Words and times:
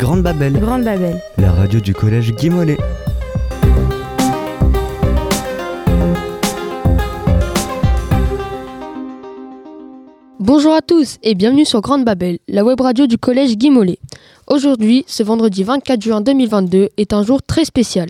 Grande 0.00 0.22
Babel, 0.22 0.54
Grande 0.58 0.84
Babel. 0.84 1.20
la 1.36 1.52
radio 1.52 1.78
du 1.78 1.92
collège 1.92 2.34
Guy 2.34 2.48
Mollet. 2.48 2.78
Bonjour 10.38 10.72
à 10.72 10.80
tous 10.80 11.18
et 11.22 11.34
bienvenue 11.34 11.66
sur 11.66 11.82
Grande 11.82 12.06
Babel, 12.06 12.38
la 12.48 12.64
web 12.64 12.80
radio 12.80 13.06
du 13.06 13.18
collège 13.18 13.58
Guy 13.58 13.68
Mollet. 13.68 13.98
Aujourd'hui, 14.46 15.04
ce 15.06 15.22
vendredi 15.22 15.64
24 15.64 16.00
juin 16.00 16.22
2022 16.22 16.88
est 16.96 17.12
un 17.12 17.22
jour 17.22 17.42
très 17.42 17.66
spécial. 17.66 18.08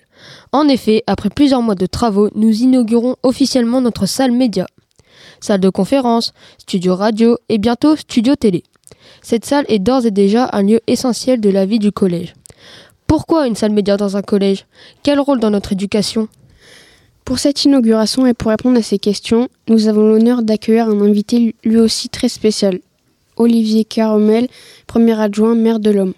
En 0.53 0.69
effet, 0.69 1.03
après 1.09 1.29
plusieurs 1.29 1.61
mois 1.61 1.75
de 1.75 1.87
travaux, 1.87 2.31
nous 2.37 2.53
inaugurons 2.63 3.17
officiellement 3.25 3.81
notre 3.81 4.07
salle 4.07 4.31
média. 4.31 4.69
Salle 5.41 5.59
de 5.59 5.71
conférence, 5.71 6.35
studio 6.57 6.95
radio 6.95 7.37
et 7.49 7.59
bientôt 7.59 7.97
studio 7.97 8.37
télé. 8.37 8.63
Cette 9.23 9.45
salle 9.45 9.65
est 9.69 9.79
d'ores 9.79 10.07
et 10.07 10.11
déjà 10.11 10.49
un 10.53 10.63
lieu 10.63 10.81
essentiel 10.87 11.41
de 11.41 11.51
la 11.51 11.67
vie 11.67 11.79
du 11.79 11.93
collège. 11.93 12.35
Pourquoi 13.07 13.47
une 13.47 13.57
salle 13.57 13.73
média 13.73 13.97
dans 13.97 14.17
un 14.17 14.23
collège? 14.23 14.67
Quel 15.03 15.21
rôle 15.21 15.41
dans 15.41 15.51
notre 15.51 15.73
éducation? 15.73 16.29
Pour 17.25 17.39
cette 17.39 17.65
inauguration 17.65 18.27
et 18.27 18.35
pour 18.35 18.51
répondre 18.51 18.79
à 18.79 18.83
ces 18.83 18.99
questions, 18.99 19.49
nous 19.69 19.89
avons 19.89 20.09
l'honneur 20.09 20.43
d'accueillir 20.43 20.89
un 20.89 21.01
invité 21.01 21.55
lui 21.65 21.77
aussi 21.77 22.09
très 22.09 22.29
spécial, 22.29 22.81
Olivier 23.37 23.85
Caromel, 23.85 24.49
premier 24.87 25.19
adjoint 25.21 25.55
maire 25.55 25.81
de 25.81 25.91
l'Homme. 25.91 26.15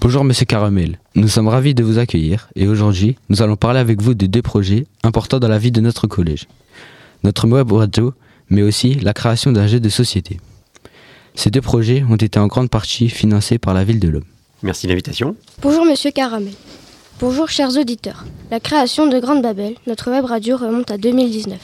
Bonjour 0.00 0.24
Monsieur 0.24 0.44
Caramel, 0.44 0.98
nous 1.14 1.28
sommes 1.28 1.48
ravis 1.48 1.74
de 1.74 1.84
vous 1.84 1.98
accueillir 1.98 2.48
et 2.56 2.66
aujourd'hui 2.66 3.16
nous 3.28 3.42
allons 3.42 3.56
parler 3.56 3.78
avec 3.78 4.02
vous 4.02 4.14
de 4.14 4.26
deux 4.26 4.42
projets 4.42 4.86
importants 5.02 5.38
dans 5.38 5.48
la 5.48 5.58
vie 5.58 5.70
de 5.70 5.80
notre 5.80 6.06
collège. 6.06 6.46
Notre 7.22 7.46
web 7.46 7.70
radio, 7.70 8.12
mais 8.50 8.62
aussi 8.62 8.94
la 8.94 9.12
création 9.12 9.52
d'un 9.52 9.66
jeu 9.66 9.80
de 9.80 9.88
société. 9.88 10.40
Ces 11.34 11.50
deux 11.50 11.60
projets 11.60 12.04
ont 12.08 12.16
été 12.16 12.38
en 12.38 12.46
grande 12.46 12.70
partie 12.70 13.08
financés 13.08 13.58
par 13.58 13.74
la 13.74 13.84
ville 13.84 13.98
de 13.98 14.08
l'Homme. 14.08 14.24
Merci 14.62 14.86
de 14.86 14.92
l'invitation. 14.92 15.36
Bonjour 15.60 15.84
Monsieur 15.84 16.12
Caramel. 16.12 16.54
Bonjour 17.20 17.48
chers 17.48 17.76
auditeurs. 17.76 18.24
La 18.50 18.60
création 18.60 19.08
de 19.08 19.18
Grande 19.18 19.42
Babel, 19.42 19.74
notre 19.86 20.10
web 20.10 20.24
radio 20.24 20.56
remonte 20.56 20.90
à 20.90 20.96
2019. 20.96 21.58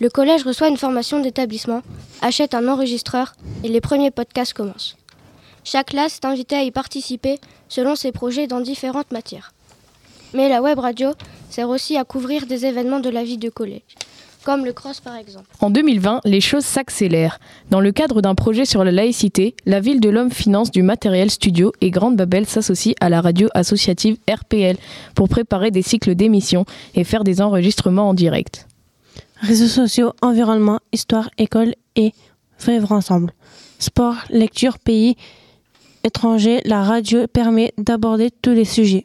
Le 0.00 0.08
collège 0.08 0.44
reçoit 0.44 0.68
une 0.68 0.76
formation 0.76 1.20
d'établissement, 1.20 1.82
achète 2.22 2.54
un 2.54 2.68
enregistreur 2.68 3.34
et 3.64 3.68
les 3.68 3.80
premiers 3.80 4.10
podcasts 4.10 4.52
commencent. 4.52 4.96
Chaque 5.64 5.88
classe 5.88 6.16
est 6.16 6.26
invitée 6.26 6.56
à 6.56 6.62
y 6.62 6.70
participer 6.70 7.40
selon 7.68 7.96
ses 7.96 8.12
projets 8.12 8.46
dans 8.46 8.60
différentes 8.60 9.12
matières. 9.12 9.52
Mais 10.34 10.48
la 10.48 10.62
web 10.62 10.78
radio 10.78 11.12
sert 11.50 11.68
aussi 11.68 11.96
à 11.96 12.04
couvrir 12.04 12.46
des 12.46 12.64
événements 12.66 13.00
de 13.00 13.10
la 13.10 13.24
vie 13.24 13.38
de 13.38 13.48
collège, 13.48 13.82
comme 14.44 14.64
le 14.64 14.72
cross 14.72 15.00
par 15.00 15.16
exemple. 15.16 15.46
En 15.60 15.70
2020, 15.70 16.20
les 16.24 16.40
choses 16.40 16.64
s'accélèrent. 16.64 17.40
Dans 17.70 17.80
le 17.80 17.92
cadre 17.92 18.20
d'un 18.20 18.34
projet 18.34 18.64
sur 18.64 18.84
la 18.84 18.92
laïcité, 18.92 19.56
la 19.66 19.80
ville 19.80 20.00
de 20.00 20.10
l'Homme 20.10 20.30
finance 20.30 20.70
du 20.70 20.82
matériel 20.82 21.30
studio 21.30 21.72
et 21.80 21.90
Grande 21.90 22.16
Babel 22.16 22.46
s'associe 22.46 22.94
à 23.00 23.08
la 23.08 23.20
radio 23.20 23.48
associative 23.54 24.18
RPL 24.30 24.76
pour 25.14 25.28
préparer 25.28 25.70
des 25.70 25.82
cycles 25.82 26.14
d'émissions 26.14 26.66
et 26.94 27.04
faire 27.04 27.24
des 27.24 27.40
enregistrements 27.40 28.10
en 28.10 28.14
direct. 28.14 28.68
Réseaux 29.40 29.66
sociaux, 29.66 30.12
environnement, 30.22 30.78
histoire, 30.92 31.30
école 31.38 31.74
et 31.96 32.12
vivre 32.66 32.92
ensemble. 32.92 33.32
Sport, 33.78 34.16
lecture, 34.30 34.78
pays, 34.78 35.16
étranger, 36.04 36.60
la 36.64 36.82
radio 36.82 37.26
permet 37.26 37.72
d'aborder 37.78 38.30
tous 38.30 38.52
les 38.52 38.64
sujets. 38.64 39.04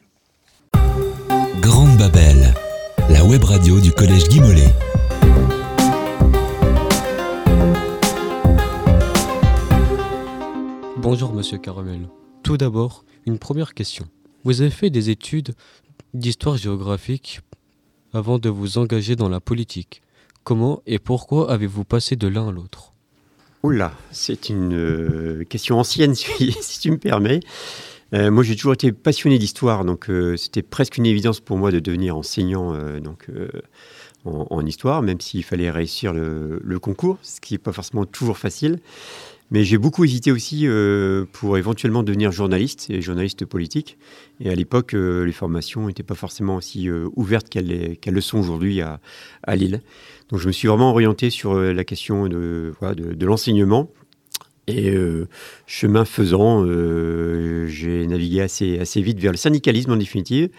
Grande 1.60 1.96
Babel, 1.98 2.54
la 3.10 3.24
web 3.24 3.44
radio 3.44 3.80
du 3.80 3.90
collège 3.92 4.28
Guy 4.28 4.40
Bonjour 11.02 11.32
Monsieur 11.32 11.56
Caramel. 11.56 12.10
Tout 12.42 12.58
d'abord, 12.58 13.06
une 13.24 13.38
première 13.38 13.72
question. 13.72 14.06
Vous 14.44 14.60
avez 14.60 14.68
fait 14.70 14.90
des 14.90 15.08
études 15.08 15.54
d'histoire 16.12 16.58
géographique 16.58 17.40
avant 18.12 18.38
de 18.38 18.50
vous 18.50 18.76
engager 18.76 19.16
dans 19.16 19.30
la 19.30 19.40
politique. 19.40 20.02
Comment 20.44 20.82
et 20.86 20.98
pourquoi 20.98 21.50
avez-vous 21.50 21.84
passé 21.84 22.16
de 22.16 22.28
l'un 22.28 22.48
à 22.48 22.52
l'autre? 22.52 22.92
Oula, 23.62 23.94
c'est 24.10 24.50
une 24.50 24.74
euh, 24.74 25.44
question 25.44 25.78
ancienne, 25.78 26.14
si, 26.14 26.52
si 26.60 26.80
tu 26.80 26.90
me 26.90 26.98
permets. 26.98 27.40
Euh, 28.12 28.30
moi, 28.30 28.42
j'ai 28.42 28.56
toujours 28.56 28.72
été 28.72 28.92
passionné 28.92 29.38
d'histoire, 29.38 29.84
donc 29.84 30.10
euh, 30.10 30.36
c'était 30.36 30.62
presque 30.62 30.96
une 30.96 31.06
évidence 31.06 31.40
pour 31.40 31.56
moi 31.56 31.70
de 31.70 31.78
devenir 31.78 32.16
enseignant 32.16 32.74
euh, 32.74 32.98
donc, 32.98 33.28
en, 34.24 34.66
histoire, 34.66 35.02
même 35.02 35.20
s'il 35.20 35.44
fallait 35.44 35.70
réussir 35.70 36.12
le, 36.12 36.78
concours, 36.78 37.18
ce 37.22 37.40
qui 37.40 37.54
n'est 37.54 37.58
pas 37.58 37.72
forcément 37.72 38.04
toujours 38.04 38.36
facile. 38.38 38.80
Mais 39.52 39.64
j'ai 39.64 39.78
beaucoup 39.78 40.04
hésité 40.04 40.30
aussi 40.30 40.68
pour 41.32 41.58
éventuellement 41.58 42.04
devenir 42.04 42.30
journaliste 42.30 42.88
et 42.88 43.00
journaliste 43.02 43.44
politique. 43.44 43.98
Et 44.38 44.48
à 44.48 44.54
l'époque, 44.54 44.92
les 44.92 45.32
formations 45.32 45.88
n'étaient 45.88 46.04
pas 46.04 46.14
forcément 46.14 46.54
aussi 46.54 46.88
ouvertes 47.16 47.48
qu'elles 47.48 47.66
les- 47.66 47.96
qu'elles 47.96 48.14
le 48.14 48.20
sont 48.20 48.38
aujourd'hui 48.38 48.80
à, 48.80 49.00
Lille. 49.56 49.80
Donc 50.28 50.38
je 50.38 50.46
me 50.46 50.52
suis 50.52 50.68
vraiment 50.68 50.90
orienté 50.90 51.30
sur 51.30 51.54
la 51.58 51.82
question 51.82 52.28
de 52.28 52.72
l'enseignement. 53.22 53.90
Et 54.70 54.90
euh, 54.90 55.28
chemin 55.66 56.04
faisant, 56.04 56.64
euh, 56.64 57.66
j'ai 57.66 58.06
navigué 58.06 58.40
assez, 58.40 58.78
assez 58.78 59.02
vite 59.02 59.18
vers 59.18 59.32
le 59.32 59.36
syndicalisme 59.36 59.92
en 59.92 59.96
définitive, 59.96 60.50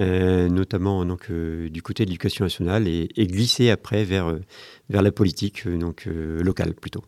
euh, 0.00 0.48
notamment 0.48 1.04
donc, 1.04 1.30
du 1.30 1.82
côté 1.82 2.04
de 2.04 2.10
l'éducation 2.10 2.44
nationale, 2.44 2.88
et, 2.88 3.08
et 3.16 3.26
glissé 3.26 3.70
après 3.70 4.04
vers, 4.04 4.38
vers 4.88 5.02
la 5.02 5.12
politique, 5.12 5.68
donc 5.68 6.06
locale 6.06 6.74
plutôt. 6.74 7.04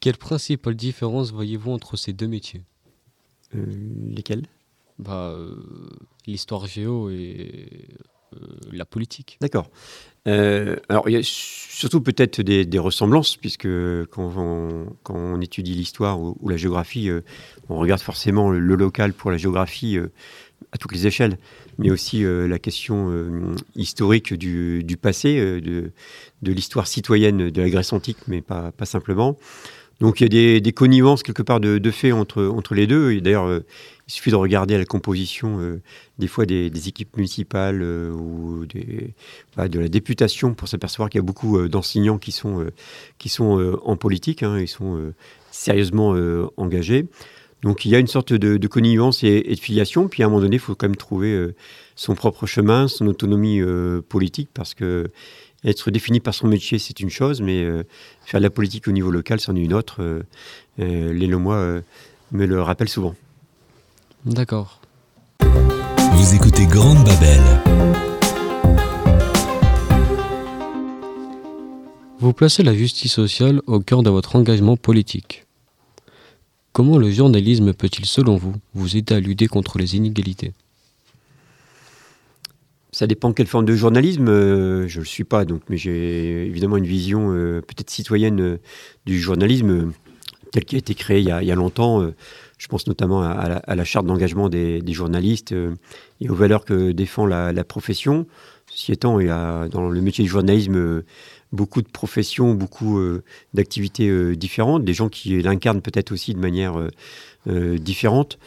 Quelle 0.00 0.16
principale 0.16 0.76
différence 0.76 1.32
voyez-vous 1.32 1.72
entre 1.72 1.96
ces 1.96 2.12
deux 2.12 2.28
métiers? 2.28 2.62
Lesquels? 3.54 4.46
Bah, 4.98 5.36
l'histoire 6.26 6.66
géo 6.66 7.08
et 7.10 7.88
la 8.72 8.84
politique. 8.84 9.38
D'accord. 9.40 9.70
Euh, 10.26 10.76
alors, 10.88 11.08
il 11.08 11.12
y 11.12 11.16
a 11.16 11.20
surtout 11.22 12.00
peut-être 12.00 12.42
des, 12.42 12.78
ressemblances, 12.78 13.36
puisque 13.36 13.68
quand 14.10 14.34
on, 15.08 15.40
étudie 15.40 15.74
l'histoire 15.74 16.20
ou, 16.20 16.48
la 16.48 16.56
géographie, 16.56 17.08
euh, 17.08 17.22
on 17.68 17.78
regarde 17.78 18.00
forcément 18.00 18.50
le, 18.50 18.74
local 18.74 19.12
pour 19.12 19.30
la 19.30 19.38
géographie 19.38 19.96
euh, 19.96 20.08
à 20.72 20.78
toutes 20.78 20.92
les 20.92 21.06
échelles, 21.06 21.38
mais 21.78 21.90
aussi 21.90 22.24
euh, 22.24 22.46
la 22.46 22.58
question 22.58 23.10
euh, 23.10 23.54
historique 23.74 24.34
du, 24.34 24.84
passé, 25.00 25.38
euh, 25.38 25.60
de, 25.60 26.52
l'histoire 26.52 26.86
citoyenne 26.86 27.50
de 27.50 27.62
la 27.62 27.70
Grèce 27.70 27.92
antique, 27.92 28.18
mais 28.26 28.42
pas 28.42 28.72
simplement. 28.84 29.36
Donc 30.00 30.20
il 30.20 30.24
y 30.24 30.26
a 30.26 30.28
des, 30.28 30.60
des 30.60 30.72
connivences 30.72 31.22
quelque 31.22 31.42
part 31.42 31.60
de, 31.60 31.78
de 31.78 31.90
fait 31.90 32.12
entre, 32.12 32.44
entre 32.44 32.74
les 32.74 32.86
deux. 32.86 33.12
Et 33.12 33.20
d'ailleurs, 33.20 33.46
euh, 33.46 33.64
il 34.06 34.12
suffit 34.12 34.30
de 34.30 34.36
regarder 34.36 34.78
la 34.78 34.84
composition 34.84 35.58
euh, 35.60 35.80
des 36.18 36.28
fois 36.28 36.46
des, 36.46 36.88
équipes 36.88 37.16
municipales 37.16 37.80
euh, 37.82 38.10
ou 38.12 38.64
bah, 39.56 39.68
de 39.68 39.80
la 39.80 39.88
députation 39.88 40.54
pour 40.54 40.68
s'apercevoir 40.68 41.10
qu'il 41.10 41.18
y 41.18 41.22
a 41.22 41.26
beaucoup 41.26 41.66
d'enseignants 41.68 42.18
qui 42.18 42.32
sont, 42.32 42.64
qui 43.18 43.28
sont 43.28 43.78
en 43.84 43.96
politique, 43.96 44.42
hein, 44.42 44.58
ils 44.58 44.68
sont 44.68 45.12
sérieusement 45.50 46.16
engagés. 46.56 47.06
Donc 47.62 47.84
il 47.84 47.90
y 47.90 47.96
a 47.96 47.98
une 47.98 48.06
sorte 48.06 48.32
de, 48.32 48.56
de 48.56 48.68
connivence 48.68 49.24
et, 49.24 49.42
et 49.46 49.54
de 49.54 49.60
filiation, 49.60 50.06
puis 50.06 50.22
à 50.22 50.26
un 50.26 50.28
moment 50.28 50.40
donné, 50.40 50.56
il 50.56 50.60
faut 50.60 50.76
quand 50.76 50.86
même 50.86 50.96
trouver 50.96 51.48
son 51.96 52.14
propre 52.14 52.46
chemin, 52.46 52.88
son 52.88 53.06
autonomie 53.08 53.60
politique, 54.08 54.48
parce 54.54 54.74
que 54.74 55.10
être 55.64 55.90
défini 55.90 56.20
par 56.20 56.34
son 56.34 56.46
métier, 56.46 56.78
c'est 56.78 57.00
une 57.00 57.10
chose, 57.10 57.40
mais 57.40 57.62
euh, 57.62 57.84
faire 58.24 58.40
de 58.40 58.44
la 58.44 58.50
politique 58.50 58.88
au 58.88 58.92
niveau 58.92 59.10
local, 59.10 59.40
c'en 59.40 59.56
est 59.56 59.62
une 59.62 59.74
autre. 59.74 60.02
Euh, 60.02 60.22
euh, 60.80 61.12
euh, 61.12 61.80
me 62.30 62.46
le 62.46 62.62
rappelle 62.62 62.88
souvent. 62.88 63.14
D'accord. 64.24 64.80
Vous 65.40 66.34
écoutez 66.34 66.66
Grande 66.66 67.04
Babel. 67.04 67.40
Vous 72.20 72.32
placez 72.32 72.62
la 72.62 72.74
justice 72.74 73.12
sociale 73.12 73.62
au 73.66 73.80
cœur 73.80 74.02
de 74.02 74.10
votre 74.10 74.36
engagement 74.36 74.76
politique. 74.76 75.46
Comment 76.72 76.98
le 76.98 77.10
journalisme 77.10 77.72
peut-il, 77.72 78.06
selon 78.06 78.36
vous, 78.36 78.54
vous 78.74 78.96
aider 78.96 79.14
à 79.14 79.20
lutter 79.20 79.46
contre 79.46 79.78
les 79.78 79.96
inégalités? 79.96 80.52
Ça 82.98 83.06
dépend 83.06 83.32
quelle 83.32 83.46
forme 83.46 83.64
de 83.64 83.76
journalisme. 83.76 84.26
euh, 84.26 84.88
je 84.88 84.96
ne 84.96 85.04
le 85.04 85.06
suis 85.06 85.22
pas, 85.22 85.44
donc, 85.44 85.62
mais 85.68 85.76
j'ai 85.76 86.46
évidemment 86.46 86.78
une 86.78 86.84
vision 86.84 87.32
euh, 87.32 87.60
peut-être 87.60 87.90
citoyenne 87.90 88.40
euh, 88.40 88.58
du 89.06 89.20
journalisme 89.20 89.92
tel 90.50 90.64
qu'il 90.64 90.78
a 90.78 90.80
été 90.80 90.96
créé 90.96 91.20
il 91.20 91.24
y 91.24 91.30
a, 91.30 91.54
longtemps. 91.54 92.02
je 92.58 92.66
pense 92.66 92.88
notamment 92.88 93.22
à, 93.22 93.76
la, 93.76 93.84
charte 93.84 94.04
d'engagement 94.04 94.48
des, 94.48 94.82
journalistes 94.88 95.54
et 96.20 96.28
aux 96.28 96.34
valeurs 96.34 96.64
que 96.64 96.90
défend 96.90 97.24
la, 97.24 97.52
la 97.52 97.62
profession. 97.62 98.26
Ceci 98.68 98.90
étant, 98.90 99.20
il 99.20 99.28
y 99.28 99.30
a 99.30 99.68
dans 99.68 99.90
le 99.90 100.00
métier 100.00 100.24
du 100.24 100.30
journalisme 100.30 101.04
beaucoup 101.52 101.82
de 101.82 101.88
professions, 101.88 102.54
beaucoup 102.54 102.98
d'activités 103.52 104.34
différentes, 104.36 104.84
des 104.84 104.94
gens 104.94 105.10
qui 105.10 105.40
l'incarnent 105.42 105.82
peut-être 105.82 106.12
aussi 106.12 106.32
de 106.32 106.40
manière 106.40 106.82
différente. 107.46 108.38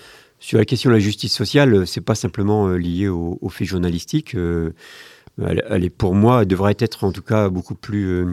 Sur 0.41 0.57
la 0.57 0.65
question 0.65 0.89
de 0.89 0.95
la 0.95 0.99
justice 0.99 1.35
sociale, 1.35 1.71
euh, 1.75 1.85
c'est 1.85 2.01
pas 2.01 2.15
simplement 2.15 2.67
euh, 2.67 2.75
lié 2.75 3.07
au, 3.07 3.37
au 3.41 3.49
fait 3.49 3.63
journalistique. 3.63 4.33
euh, 4.33 4.71
elle, 5.39 5.85
est 5.85 5.91
pour 5.91 6.15
moi, 6.15 6.41
elle 6.41 6.47
devrait 6.47 6.75
être 6.79 7.03
en 7.03 7.11
tout 7.11 7.21
cas 7.21 7.47
beaucoup 7.49 7.75
plus 7.75 8.25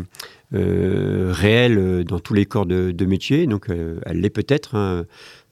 réelle 0.50 2.04
dans 2.04 2.18
tous 2.18 2.34
les 2.34 2.44
corps 2.44 2.66
de, 2.66 3.04
métier. 3.04 3.46
Donc, 3.46 3.68
elle 3.68 4.20
l'est 4.20 4.30
peut-être, 4.30 4.74
hein, 4.74 5.04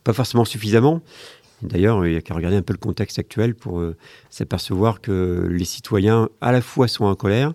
pas 0.02 0.12
forcément 0.12 0.44
suffisamment. 0.44 1.02
D'ailleurs, 1.62 2.04
il 2.04 2.10
n'y 2.10 2.16
a 2.18 2.20
qu'à 2.20 2.34
regarder 2.34 2.56
un 2.56 2.62
peu 2.62 2.72
le 2.72 2.78
contexte 2.78 3.20
actuel 3.20 3.54
pour 3.54 3.80
s'apercevoir 4.28 5.00
que 5.00 5.46
les 5.48 5.64
citoyens, 5.64 6.28
à 6.40 6.50
la 6.50 6.60
fois, 6.60 6.88
sont 6.88 7.04
en 7.04 7.14
colère, 7.14 7.54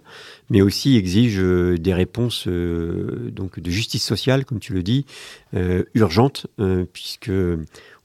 mais 0.50 0.62
aussi 0.62 0.96
exigent 0.96 1.76
des 1.78 1.94
réponses 1.94 2.48
donc 2.48 3.60
de 3.60 3.70
justice 3.70 4.06
sociale, 4.06 4.46
comme 4.46 4.60
tu 4.60 4.74
le 4.74 4.84
dis, 4.84 5.06
urgentes, 5.94 6.48
puisque 6.94 7.30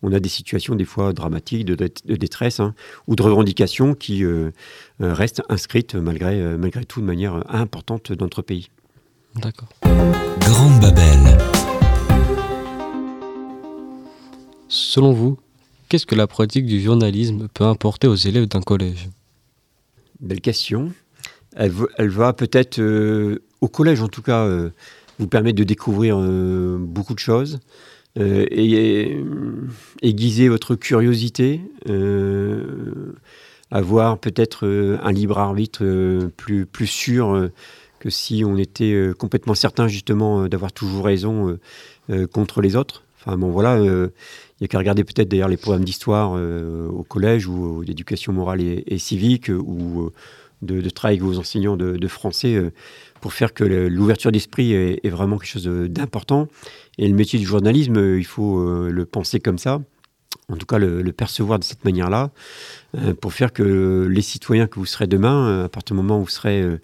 on 0.06 0.12
a 0.12 0.20
des 0.20 0.28
situations 0.28 0.74
des 0.74 0.84
fois 0.84 1.12
dramatiques 1.12 1.64
de, 1.64 1.74
détresse 2.14 2.60
hein, 2.60 2.74
ou 3.06 3.16
de 3.16 3.22
revendications 3.22 3.94
qui 3.94 4.24
restent 5.00 5.42
inscrites 5.48 5.96
malgré, 5.96 6.40
malgré 6.56 6.84
tout 6.84 7.00
de 7.00 7.06
manière 7.06 7.42
importante 7.52 8.12
dans 8.12 8.26
notre 8.26 8.42
pays. 8.42 8.70
D'accord. 9.34 9.68
Grande 10.40 10.80
Babel. 10.80 11.36
Selon 14.68 15.12
vous, 15.12 15.38
qu'est-ce 15.88 16.06
que 16.06 16.14
la 16.14 16.26
pratique 16.26 16.66
du 16.66 16.80
journalisme 16.80 17.48
peut 17.52 17.66
apporter 17.66 18.06
aux 18.06 18.14
élèves 18.14 18.46
d'un 18.46 18.62
collège? 18.62 19.08
Belle 20.20 20.40
question. 20.40 20.92
Elle, 21.54 21.70
va 21.70 22.32
peut-être, 22.32 22.80
euh, 22.80 23.42
au 23.60 23.68
collège 23.68 24.02
en 24.02 24.08
tout 24.08 24.22
cas, 24.22 24.44
euh, 24.44 24.70
vous 25.18 25.28
permettre 25.28 25.56
de 25.56 25.64
découvrir 25.64 26.18
euh, 26.18 26.76
beaucoup 26.78 27.14
de 27.14 27.18
choses, 27.18 27.60
et, 28.18 29.22
aiguiser 30.02 30.48
votre 30.48 30.74
curiosité, 30.74 31.60
avoir 33.70 34.18
peut-être 34.18 34.66
un 35.02 35.12
libre 35.12 35.38
arbitre 35.38 36.28
plus, 36.36 36.86
sûr 36.86 37.50
que 37.98 38.10
si 38.10 38.42
on 38.44 38.56
était 38.56 39.10
complètement 39.18 39.54
certain 39.54 39.88
justement 39.88 40.48
d'avoir 40.48 40.72
toujours 40.72 41.04
raison 41.04 41.58
contre 42.32 42.60
les 42.60 42.76
autres. 42.76 43.02
Enfin 43.20 43.36
bon 43.36 43.50
voilà, 43.50 43.80
il 44.58 44.62
y 44.62 44.64
a 44.64 44.68
qu'à 44.68 44.78
regarder 44.78 45.04
peut-être 45.04 45.28
d'ailleurs 45.28 45.48
les 45.48 45.58
programmes 45.58 45.84
d'histoire 45.84 46.34
euh, 46.34 46.88
au 46.88 47.02
collège 47.02 47.46
ou 47.46 47.84
d'éducation 47.84 48.32
morale 48.32 48.62
et, 48.62 48.98
civique 48.98 49.50
ou 49.50 50.06
euh, 50.06 50.12
de, 50.62 50.88
travail 50.88 51.16
avec 51.16 51.22
vos 51.22 51.38
enseignants 51.38 51.76
de, 51.76 52.08
français 52.08 52.54
euh, 52.54 52.70
pour 53.20 53.32
faire 53.32 53.54
que 53.54 53.64
l'ouverture 53.64 54.32
d'esprit 54.32 54.72
est, 54.72 55.08
vraiment 55.08 55.38
quelque 55.38 55.50
chose 55.50 55.66
d'important. 55.66 56.48
Et 56.98 57.08
le 57.08 57.14
métier 57.14 57.38
du 57.38 57.46
journalisme, 57.46 58.16
il 58.16 58.26
faut 58.26 58.64
le 58.88 59.04
penser 59.04 59.40
comme 59.40 59.58
ça, 59.58 59.80
en 60.48 60.56
tout 60.56 60.66
cas 60.66 60.78
le, 60.78 61.12
percevoir 61.12 61.58
de 61.58 61.64
cette 61.64 61.84
manière-là, 61.84 62.30
pour 63.20 63.32
faire 63.32 63.52
que 63.52 64.06
les 64.10 64.22
citoyens 64.22 64.66
que 64.66 64.78
vous 64.78 64.86
serez 64.86 65.06
demain, 65.06 65.64
à 65.64 65.68
partir 65.68 65.94
du 65.94 66.02
moment 66.02 66.18
où 66.18 66.24
vous 66.24 66.30
serez 66.30 66.78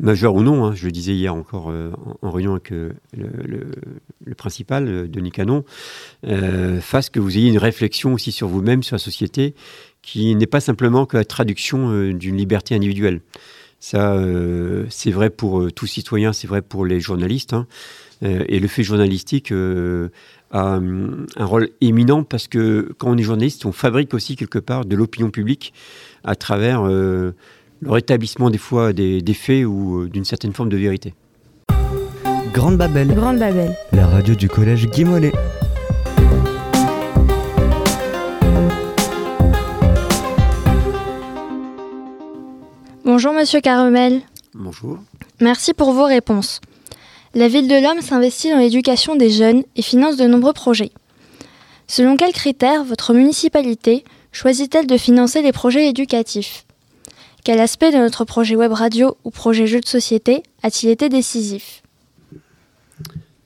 majeur 0.00 0.34
ou 0.34 0.42
non, 0.42 0.64
hein, 0.64 0.74
je 0.74 0.84
le 0.86 0.92
disais 0.92 1.14
hier 1.14 1.34
encore 1.34 1.70
euh, 1.70 1.90
en, 2.22 2.30
réunion 2.30 2.52
avec 2.52 2.72
euh, 2.72 2.92
le, 3.16 4.34
principal, 4.34 4.88
euh, 4.88 5.06
Denis 5.06 5.30
Canon, 5.30 5.64
fasse 6.80 7.10
que 7.10 7.20
vous 7.20 7.36
ayez 7.36 7.48
une 7.48 7.58
réflexion 7.58 8.12
aussi 8.14 8.32
sur 8.32 8.48
vous-même, 8.48 8.82
sur 8.82 8.94
la 8.94 8.98
société, 8.98 9.54
qui 10.02 10.34
n'est 10.34 10.46
pas 10.46 10.60
simplement 10.60 11.06
que 11.06 11.16
la 11.16 11.24
traduction 11.24 12.10
d'une 12.12 12.36
liberté 12.36 12.74
individuelle. 12.74 13.20
Ça, 13.78 14.18
c'est 14.88 15.10
vrai 15.10 15.30
pour 15.30 15.72
tout 15.72 15.86
citoyen, 15.86 16.32
c'est 16.32 16.48
vrai 16.48 16.62
pour 16.62 16.84
les 16.84 17.00
journalistes. 17.00 17.52
Hein. 17.52 17.66
et 18.22 18.58
le 18.58 18.68
fait 18.68 18.82
journalistique 18.82 19.52
a 19.52 20.76
hum, 20.76 21.26
un 21.36 21.44
rôle 21.44 21.68
éminent 21.80 22.24
parce 22.24 22.48
que 22.48 22.92
quand 22.98 23.10
on 23.10 23.16
est 23.16 23.22
journaliste, 23.22 23.66
on 23.66 23.72
fabrique 23.72 24.14
aussi 24.14 24.34
quelque 24.34 24.58
part 24.58 24.86
de 24.86 24.96
l'opinion 24.96 25.30
publique 25.30 25.72
à 26.24 26.34
travers 26.34 26.88
le 27.80 27.90
rétablissement 27.90 28.50
des 28.50 28.58
fois 28.58 28.92
des, 28.92 29.22
faits 29.34 29.64
ou 29.64 30.02
euh, 30.02 30.08
d'une 30.08 30.24
certaine 30.24 30.52
forme 30.52 30.68
de 30.68 30.76
vérité. 30.76 31.14
Grande 32.52 32.78
Babel. 32.78 33.08
Grande 33.08 33.38
Babel. 33.38 33.74
La 33.92 34.06
radio 34.06 34.34
du 34.34 34.48
collège 34.48 34.86
Guy 34.88 35.04
Bonjour 43.06 43.32
Monsieur 43.32 43.60
Carmel. 43.60 44.22
Bonjour. 44.52 44.98
Merci 45.40 45.74
pour 45.74 45.92
vos 45.92 46.06
réponses. 46.06 46.60
La 47.34 47.46
ville 47.46 47.68
de 47.68 47.80
l'Homme 47.80 48.00
s'investit 48.00 48.50
dans 48.50 48.58
l'éducation 48.58 49.14
des 49.14 49.30
jeunes 49.30 49.62
et 49.76 49.82
finance 49.82 50.16
de 50.16 50.26
nombreux 50.26 50.52
projets. 50.52 50.90
Selon 51.86 52.16
quels 52.16 52.32
critères 52.32 52.82
votre 52.82 53.14
municipalité 53.14 54.02
choisit-elle 54.32 54.88
de 54.88 54.96
financer 54.96 55.40
les 55.40 55.52
projets 55.52 55.88
éducatifs? 55.88 56.66
Quel 57.44 57.60
aspect 57.60 57.92
de 57.92 57.98
notre 57.98 58.24
projet 58.24 58.56
web 58.56 58.72
radio 58.72 59.16
ou 59.22 59.30
projet 59.30 59.68
jeu 59.68 59.78
de 59.78 59.86
société 59.86 60.42
a-t-il 60.64 60.90
été 60.90 61.08
décisif? 61.08 61.84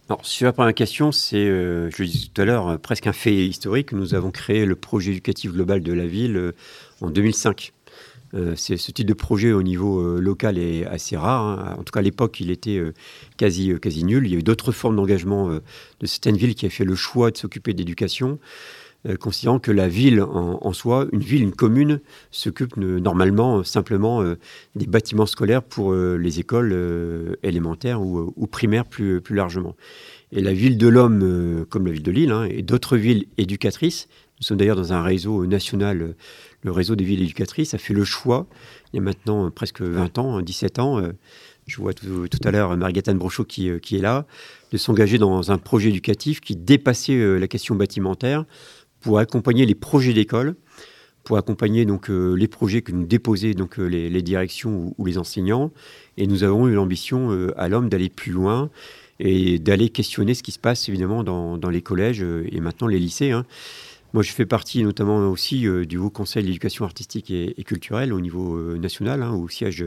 Alors, 0.09 0.25
sur 0.25 0.47
la 0.47 0.55
première 0.55 0.75
question, 0.75 1.13
c'est, 1.13 1.37
euh, 1.37 1.91
je 1.91 2.03
le 2.03 2.09
disais 2.09 2.29
tout 2.35 2.41
à 2.41 2.47
l'heure, 2.47 2.69
euh, 2.69 2.79
presque 2.79 3.07
un 3.07 3.13
fait 3.13 3.47
historique. 3.47 3.93
Nous 3.93 4.15
avons 4.15 4.31
créé 4.31 4.65
le 4.65 4.75
projet 4.75 5.13
éducatif 5.13 5.53
global 5.53 5.83
de 5.83 5.93
la 5.93 6.07
ville 6.07 6.37
euh, 6.37 6.53
en 7.03 7.11
2005. 7.11 7.75
C'est 8.57 8.77
ce 8.77 8.93
type 8.93 9.07
de 9.07 9.15
projet 9.15 9.53
au 9.53 9.63
niveau 9.63 10.21
local 10.21 10.59
est 10.59 10.87
assez 10.87 11.17
rare. 11.17 11.43
Hein. 11.43 11.77
En 11.79 11.83
tout 11.83 11.93
cas, 11.93 12.01
à 12.01 12.03
l'époque, 12.03 12.41
il 12.41 12.51
était 12.51 12.81
quasi, 13.37 13.73
quasi 13.81 14.05
nul. 14.05 14.27
Il 14.27 14.33
y 14.33 14.37
a 14.37 14.39
eu 14.39 14.43
d'autres 14.43 14.73
formes 14.73 14.97
d'engagement 14.97 15.49
de 15.49 16.07
certaines 16.07 16.37
villes 16.37 16.55
qui 16.55 16.67
avaient 16.67 16.75
fait 16.75 16.85
le 16.85 16.95
choix 16.95 17.31
de 17.31 17.37
s'occuper 17.37 17.75
d'éducation. 17.75 18.39
Euh, 19.09 19.17
considérant 19.17 19.59
que 19.59 19.71
la 19.71 19.89
ville 19.89 20.21
en, 20.21 20.73
soi, 20.75 21.07
une 21.13 21.21
ville, 21.21 21.43
une 21.43 21.55
commune, 21.55 22.01
s'occupe 22.31 22.77
normalement 22.77 23.65
simplement 23.65 24.23
euh, 24.23 24.35
des 24.75 24.87
bâtiments 24.87 25.25
scolaires 25.25 25.63
pour 25.63 25.93
euh, 25.93 26.17
les 26.17 26.39
écoles 26.39 26.77
élémentaires 27.43 28.03
ou, 28.03 28.47
primaires 28.47 28.85
plus, 28.85 29.21
plus 29.21 29.35
largement. 29.35 29.75
Et 30.33 30.43
la 30.43 30.53
ville 30.53 30.77
de 30.77 30.87
l'Homme, 30.87 31.65
comme 31.71 31.87
la 31.87 31.93
ville 31.93 32.03
de 32.03 32.11
Lille, 32.11 32.31
hein, 32.31 32.45
et 32.45 32.63
d'autres 32.63 32.97
villes 32.97 33.25
éducatrices, 33.39 34.07
nous 34.41 34.47
sommes 34.47 34.59
d'ailleurs 34.59 34.77
dans 34.77 34.93
un 34.93 35.03
réseau 35.03 35.47
national, 35.47 36.15
le 36.63 36.73
réseau 36.73 36.97
des 36.97 37.05
villes 37.05 37.23
éducatrices, 37.23 37.75
a 37.75 37.79
fait 37.79 37.95
le 37.95 38.05
choix, 38.05 38.47
il 38.93 38.97
y 38.97 38.99
a 38.99 39.03
maintenant 39.03 39.51
presque 39.51 39.81
20 39.81 40.19
ans, 40.19 40.41
17 40.41 40.79
ans, 40.79 41.03
je 41.67 41.77
vois 41.77 41.95
tout, 41.95 42.27
à 42.45 42.51
l'heure 42.51 42.77
Marguerite 42.77 43.11
Brochot 43.11 43.45
qui, 43.45 43.71
qui, 43.81 43.97
est 43.97 44.01
là, 44.01 44.27
de 44.73 44.77
s'engager 44.77 45.19
dans 45.19 45.51
un 45.53 45.59
projet 45.59 45.89
éducatif 45.89 46.41
qui 46.41 46.57
dépassait 46.57 47.39
la 47.39 47.49
question 47.49 47.75
bâtimentaire 47.77 48.45
pour 49.01 49.19
accompagner 49.19 49.67
les 49.67 49.75
projets 49.75 50.13
d'école, 50.13 50.55
pour 51.25 51.37
accompagner 51.37 51.85
donc 51.85 52.11
euh, 52.11 52.35
les 52.35 52.49
projets 52.49 52.83
que 52.83 52.93
nous 52.93 53.07
déposaient 53.07 53.55
donc 53.55 53.79
euh, 53.79 53.87
les, 53.87 54.23
directions 54.23 54.95
ou, 54.97 55.05
les 55.05 55.19
enseignants. 55.19 55.71
Et 56.17 56.27
nous 56.27 56.45
avons 56.45 56.69
eu 56.69 56.75
l'ambition 56.75 57.31
euh, 57.31 57.53
à 57.57 57.69
l'homme 57.69 57.89
d'aller 57.89 58.09
plus 58.09 58.33
loin 58.33 58.71
et 59.19 59.59
d'aller 59.59 59.91
questionner 59.91 60.35
ce 60.35 60.43
qui 60.43 60.53
se 60.53 60.59
passe 60.59 60.89
évidemment 60.89 61.23
dans, 61.23 61.71
les 61.71 61.83
collèges 61.83 62.23
et 62.23 62.59
maintenant 62.61 62.87
les 62.87 62.99
lycées. 62.99 63.33
Hein. 63.33 63.45
Moi, 64.13 64.23
je 64.23 64.33
fais 64.33 64.47
partie 64.47 64.83
notamment 64.83 65.29
aussi 65.29 65.67
du 65.87 65.97
Haut 65.97 66.11
Conseil 66.11 66.43
de 66.43 66.49
l'éducation 66.49 66.85
artistique 66.85 67.31
et, 67.31 67.55
culturelle 67.65 68.13
au 68.13 68.21
niveau 68.21 68.59
national, 68.77 69.23
hein, 69.23 69.35
où 69.35 69.49
siègent 69.49 69.85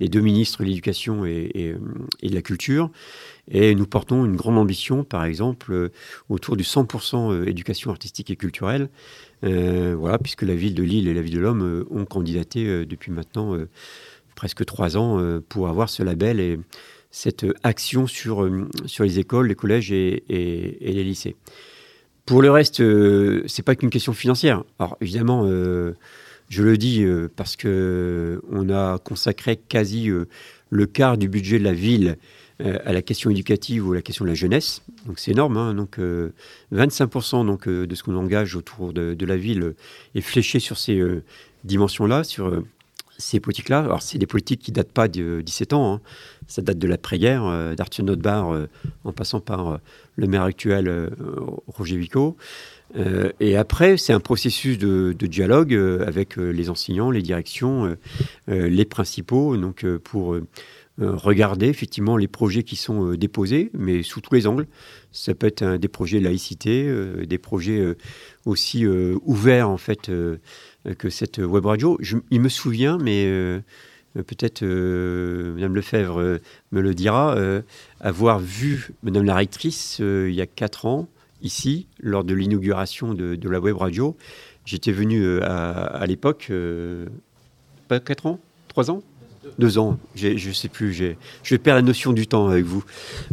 les 0.00 0.08
deux 0.08 0.20
ministres 0.20 0.62
de 0.62 0.68
l'éducation 0.68 1.24
et, 1.26 1.76
de 2.22 2.34
la 2.34 2.42
culture. 2.42 2.90
Et 3.50 3.74
nous 3.74 3.86
portons 3.86 4.24
une 4.24 4.36
grande 4.36 4.58
ambition, 4.58 5.04
par 5.04 5.24
exemple, 5.24 5.72
euh, 5.72 5.88
autour 6.28 6.56
du 6.56 6.62
100% 6.62 7.32
euh, 7.32 7.48
éducation 7.48 7.90
artistique 7.90 8.30
et 8.30 8.36
culturelle. 8.36 8.88
Euh, 9.44 9.96
voilà, 9.98 10.18
puisque 10.18 10.42
la 10.42 10.54
ville 10.54 10.74
de 10.74 10.82
Lille 10.82 11.08
et 11.08 11.14
la 11.14 11.22
ville 11.22 11.34
de 11.34 11.40
l'Homme 11.40 11.84
ont 11.90 12.04
candidaté 12.04 12.84
depuis 12.84 13.10
maintenant 13.10 13.56
presque 14.36 14.64
trois 14.64 14.96
ans 14.96 15.18
pour 15.48 15.68
avoir 15.68 15.88
ce 15.88 16.02
label 16.02 16.40
et 16.40 16.58
cette 17.10 17.46
action 17.62 18.06
sur, 18.06 18.48
sur 18.86 19.04
les 19.04 19.18
écoles, 19.18 19.48
les 19.48 19.54
collèges 19.54 19.92
et, 19.92 20.22
les 20.28 21.04
lycées. 21.04 21.36
Pour 22.26 22.42
le 22.42 22.50
reste, 22.50 22.76
ce 22.76 23.42
c'est 23.46 23.62
pas 23.62 23.74
qu'une 23.74 23.90
question 23.90 24.12
financière. 24.12 24.62
Alors 24.78 24.96
évidemment, 25.00 25.46
je 25.46 26.62
le 26.62 26.76
dis 26.76 27.04
parce 27.34 27.56
que 27.56 28.40
on 28.50 28.70
a 28.70 28.98
consacré 28.98 29.56
quasi 29.56 30.10
le 30.70 30.86
quart 30.86 31.18
du 31.18 31.28
budget 31.28 31.58
de 31.58 31.64
la 31.64 31.72
ville 31.72 32.16
euh, 32.62 32.78
à 32.84 32.92
la 32.92 33.00
question 33.00 33.30
éducative 33.30 33.86
ou 33.86 33.92
à 33.92 33.96
la 33.96 34.02
question 34.02 34.24
de 34.24 34.30
la 34.30 34.34
jeunesse. 34.34 34.82
Donc 35.06 35.18
c'est 35.18 35.30
énorme. 35.30 35.56
Hein. 35.56 35.74
donc 35.74 35.98
25% 36.72 37.40
euh, 37.40 37.44
donc, 37.44 37.66
euh, 37.66 37.86
de 37.86 37.94
ce 37.94 38.02
qu'on 38.02 38.16
engage 38.16 38.54
autour 38.54 38.92
de, 38.92 39.24
la 39.24 39.36
ville 39.36 39.74
est 40.14 40.20
fléché 40.20 40.58
sur 40.58 40.76
ces 40.76 41.02
dimensions-là, 41.64 42.24
sur 42.24 42.62
ces 43.20 43.38
politiques-là. 43.40 43.80
Alors 43.80 44.02
c'est 44.02 44.18
des 44.18 44.26
politiques 44.26 44.60
qui 44.60 44.72
datent 44.72 44.92
pas 44.92 45.08
de 45.08 45.40
17 45.42 45.72
ans. 45.72 45.94
Hein. 45.94 46.00
Ça 46.48 46.62
date 46.62 46.78
de 46.78 46.88
l'après-guerre, 46.88 47.76
d'Arthur 47.76 48.04
Notbar 48.04 48.66
en 49.04 49.12
passant 49.12 49.40
par 49.40 49.78
le 50.16 50.26
maire 50.26 50.42
actuel 50.42 51.10
Roger 51.68 51.96
Vico. 51.96 52.36
et 53.38 53.56
après, 53.56 53.96
c'est 53.96 54.12
un 54.12 54.18
processus 54.18 54.76
de, 54.76 55.12
dialogue 55.12 55.72
avec 56.04 56.34
les 56.34 56.68
enseignants, 56.68 57.12
les 57.12 57.22
directions, 57.22 57.96
les 58.48 58.84
principaux, 58.84 59.56
donc 59.56 59.86
pour 59.98 60.40
euh, 61.00 61.16
regarder 61.16 61.68
effectivement 61.68 62.18
les 62.18 62.28
projets 62.28 62.62
qui 62.62 62.76
sont 62.76 63.12
euh, 63.12 63.16
déposés, 63.16 63.70
mais 63.72 64.02
sous 64.02 64.20
tous 64.20 64.34
les 64.34 64.46
angles. 64.46 64.66
Ça 65.12 65.34
peut 65.34 65.46
être 65.46 65.76
des 65.76 65.88
projets 65.88 66.20
laïcité, 66.20 66.84
euh, 66.86 67.24
des 67.24 67.38
projets 67.38 67.96
aussi 68.44 68.86
ouverts 68.86 69.68
en 69.68 69.76
fait 69.76 70.10
que 70.98 71.10
cette 71.10 71.38
web 71.38 71.66
radio. 71.66 71.98
il 72.30 72.40
me 72.40 72.48
souvient, 72.48 72.98
mais 72.98 73.24
peut-être 74.14 74.64
Madame 74.64 75.74
Lefebvre 75.74 76.38
me 76.72 76.80
le 76.80 76.94
dira, 76.94 77.36
avoir 78.00 78.40
vu 78.40 78.90
Madame 79.02 79.24
la 79.24 79.34
rectrice 79.34 79.98
il 80.00 80.34
y 80.34 80.40
a 80.40 80.46
quatre 80.46 80.86
ans 80.86 81.08
ici 81.42 81.86
lors 82.00 82.24
de 82.24 82.34
l'inauguration 82.34 83.14
de, 83.14 83.48
la 83.48 83.60
web 83.60 83.76
radio 83.76 84.16
J'étais 84.64 84.92
venu 84.92 85.40
à, 85.40 86.04
l'époque, 86.06 86.52
pas 87.88 88.00
4 88.00 88.26
ans 88.26 88.40
3 88.68 88.90
ans? 88.90 89.02
Deux 89.58 89.78
ans, 89.78 89.98
je 90.14 90.48
ne 90.48 90.54
sais 90.54 90.68
plus, 90.68 90.92
je 91.42 91.56
perds 91.56 91.74
la 91.74 91.82
notion 91.82 92.12
du 92.12 92.26
temps 92.26 92.48
avec 92.48 92.64
vous. 92.64 92.84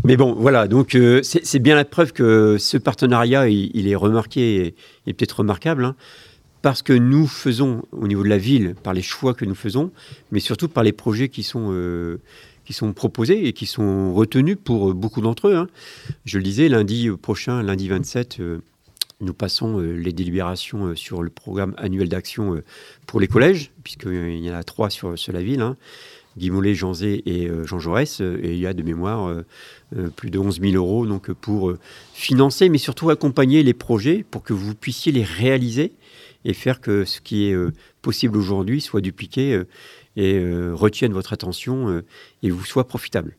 Mais 0.03 0.15
bon, 0.17 0.33
voilà, 0.33 0.67
donc 0.67 0.97
c'est 1.21 1.59
bien 1.59 1.75
la 1.75 1.85
preuve 1.85 2.13
que 2.13 2.57
ce 2.57 2.77
partenariat, 2.77 3.49
il, 3.49 3.87
est 3.87 3.95
remarqué 3.95 4.73
et, 5.05 5.13
peut-être 5.13 5.39
remarquable, 5.39 5.85
hein, 5.85 5.95
parce 6.61 6.81
que 6.81 6.93
nous 6.93 7.27
faisons 7.27 7.83
au 7.91 8.07
niveau 8.07 8.23
de 8.23 8.29
la 8.29 8.37
ville, 8.37 8.75
par 8.83 8.93
les 8.93 9.01
choix 9.01 9.33
que 9.33 9.45
nous 9.45 9.55
faisons, 9.55 9.91
mais 10.31 10.39
surtout 10.39 10.67
par 10.67 10.83
les 10.83 10.91
projets 10.91 11.29
qui 11.29 11.43
sont, 11.43 12.17
qui 12.65 12.73
sont 12.73 12.93
proposés 12.93 13.47
et 13.47 13.53
qui 13.53 13.65
sont 13.65 14.13
retenus 14.13 14.57
pour 14.63 14.93
beaucoup 14.93 15.21
d'entre 15.21 15.49
eux. 15.49 15.55
Hein. 15.55 15.67
Je 16.25 16.37
le 16.37 16.43
disais, 16.43 16.67
lundi 16.69 17.09
prochain, 17.21 17.61
lundi 17.61 17.87
27, 17.87 18.41
nous 19.19 19.33
passons 19.33 19.79
euh, 19.79 19.93
les 19.93 20.13
délibérations 20.13 20.87
euh, 20.87 20.95
sur 20.95 21.23
le 21.23 21.29
programme 21.29 21.73
annuel 21.77 22.07
d'action 22.07 22.55
euh, 22.55 22.63
pour 23.07 23.19
les 23.19 23.27
collèges, 23.27 23.71
puisqu'il 23.83 24.37
y 24.37 24.51
en 24.51 24.53
a 24.53 24.63
trois 24.63 24.89
sur, 24.89 25.15
la 25.27 25.41
ville. 25.41 25.61
Hein. 25.61 25.75
Guy 26.37 26.51
Mollet, 26.51 26.75
Jean 26.75 26.93
Zé 26.93 27.23
et 27.25 27.49
Jean 27.65 27.79
Jaurès. 27.79 28.19
Et 28.19 28.53
il 28.53 28.59
y 28.59 28.67
a 28.67 28.73
de 28.75 28.83
mémoire 28.83 29.33
plus 30.15 30.29
de 30.29 30.37
11 30.37 30.61
000 30.61 30.73
euros 30.75 31.07
donc, 31.07 31.31
pour 31.31 31.73
financer, 32.13 32.69
mais 32.69 32.77
surtout 32.77 33.09
accompagner 33.09 33.63
les 33.63 33.73
projets 33.73 34.23
pour 34.29 34.43
que 34.43 34.53
vous 34.53 34.75
puissiez 34.75 35.11
les 35.11 35.23
réaliser 35.23 35.93
et 36.47 36.53
faire 36.53 36.81
que 36.81 37.05
ce 37.05 37.21
qui 37.21 37.45
est 37.45 37.55
possible 38.01 38.37
aujourd'hui 38.37 38.81
soit 38.81 39.01
dupliqué 39.01 39.61
et 40.15 40.39
retienne 40.71 41.13
votre 41.13 41.33
attention 41.33 42.01
et 42.41 42.49
vous 42.49 42.65
soit 42.65 42.87
profitable. 42.87 43.35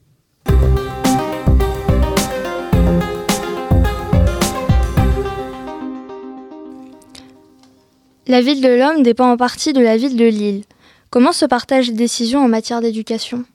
La 8.26 8.42
ville 8.42 8.60
de 8.60 8.68
l'homme 8.68 9.02
dépend 9.02 9.32
en 9.32 9.38
partie 9.38 9.72
de 9.72 9.80
la 9.80 9.96
ville 9.96 10.16
de 10.16 10.26
Lille. 10.26 10.64
Comment 11.08 11.32
se 11.32 11.46
partagent 11.46 11.88
les 11.88 11.96
décisions 11.96 12.44
en 12.44 12.48
matière 12.48 12.82
d'éducation? 12.82 13.46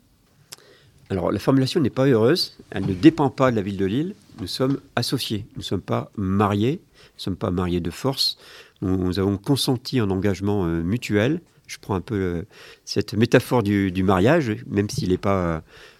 Alors 1.12 1.32
la 1.32 1.38
formulation 1.38 1.80
n'est 1.80 1.92
pas 1.92 2.08
heureuse, 2.08 2.58
elle 2.72 2.88
ne 2.88 2.94
dépend 2.96 3.30
pas 3.30 3.52
de 3.52 3.56
la 3.56 3.62
ville 3.62 3.78
de 3.78 3.86
Lille, 3.86 4.16
nous 4.42 4.48
sommes 4.48 4.80
associés, 4.96 5.46
nous 5.56 5.60
ne 5.60 5.64
sommes 5.64 5.82
pas 5.82 6.12
mariés, 6.18 6.82
nous 6.82 7.18
ne 7.18 7.22
sommes 7.22 7.36
pas 7.36 7.52
mariés 7.52 7.82
de 7.82 7.92
force, 7.92 8.40
nous, 8.84 9.20
avons 9.20 9.38
consenti 9.38 10.00
un 10.00 10.10
engagement 10.10 10.66
euh, 10.66 10.84
mutuel. 10.84 11.42
Je 11.68 11.78
prends 11.80 11.96
un 11.96 12.02
peu 12.02 12.16
euh, 12.16 12.42
cette 12.86 13.14
métaphore 13.14 13.64
du, 13.64 14.04
mariage, 14.04 14.56
même 14.68 14.90
s'il 14.90 15.10
n'est 15.10 15.18
pas 15.18 15.38
euh, 15.38 15.60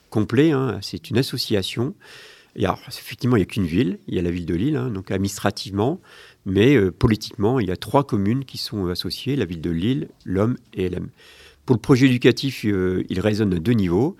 complet, 0.10 0.52
hein, 0.52 0.80
c'est 0.82 1.10
une 1.10 1.18
association. 1.18 1.96
Effectivement, 2.56 3.36
il 3.36 3.40
n'y 3.40 3.44
a 3.44 3.48
qu'une 3.48 3.66
ville, 3.66 3.98
il 4.08 4.14
y 4.14 4.20
a 4.20 4.22
la 4.22 4.30
ville 4.30 4.46
de 4.46 4.54
Lille, 4.54 4.76
hein, 4.76 4.90
donc 4.92 5.10
administrativement, 5.10 6.00
mais 6.46 6.80
politiquement, 6.92 7.60
il 7.60 7.68
y 7.68 7.72
a 7.72 7.78
trois 7.78 8.06
communes 8.06 8.46
qui 8.46 8.60
sont 8.60 8.88
associées, 8.88 9.36
la 9.36 9.46
ville 9.46 9.62
de 9.62 9.72
Lille, 9.72 10.10
l'Homme 10.24 10.58
et 10.74 10.88
LM. 10.88 11.10
Pour 11.66 11.76
le 11.76 11.82
projet 11.82 12.06
éducatif, 12.06 12.64
il 12.64 13.20
résonne 13.20 13.54
à 13.56 13.60
deux 13.60 13.72
niveaux. 13.72 14.18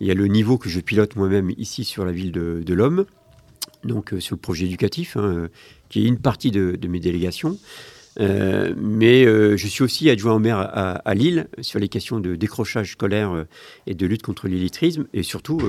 Il 0.00 0.06
y 0.06 0.10
a 0.10 0.14
le 0.14 0.28
niveau 0.28 0.56
que 0.56 0.70
je 0.70 0.80
pilote 0.80 1.14
moi-même 1.16 1.50
ici 1.58 1.84
sur 1.84 2.06
la 2.06 2.12
ville 2.12 2.32
de, 2.32 2.72
l'Homme, 2.72 3.04
donc 3.82 4.14
sur 4.18 4.36
le 4.36 4.40
projet 4.40 4.64
éducatif, 4.64 5.18
hein, 5.18 5.50
qui 5.90 6.04
est 6.04 6.08
une 6.08 6.18
partie 6.18 6.52
de 6.52 6.88
mes 6.88 7.00
délégations. 7.00 7.58
Euh, 8.20 8.74
mais 8.76 9.24
euh, 9.24 9.56
je 9.56 9.66
suis 9.66 9.82
aussi 9.82 10.08
adjoint 10.08 10.34
au 10.34 10.38
maire 10.38 10.58
à, 10.58 11.14
Lille 11.14 11.48
sur 11.60 11.78
les 11.78 11.88
questions 11.88 12.20
de 12.20 12.36
décrochage 12.36 12.92
scolaire 12.92 13.32
euh, 13.32 13.44
et 13.86 13.94
de 13.94 14.06
lutte 14.06 14.22
contre 14.22 14.48
l'illettrisme. 14.48 15.06
Et 15.12 15.22
surtout, 15.22 15.60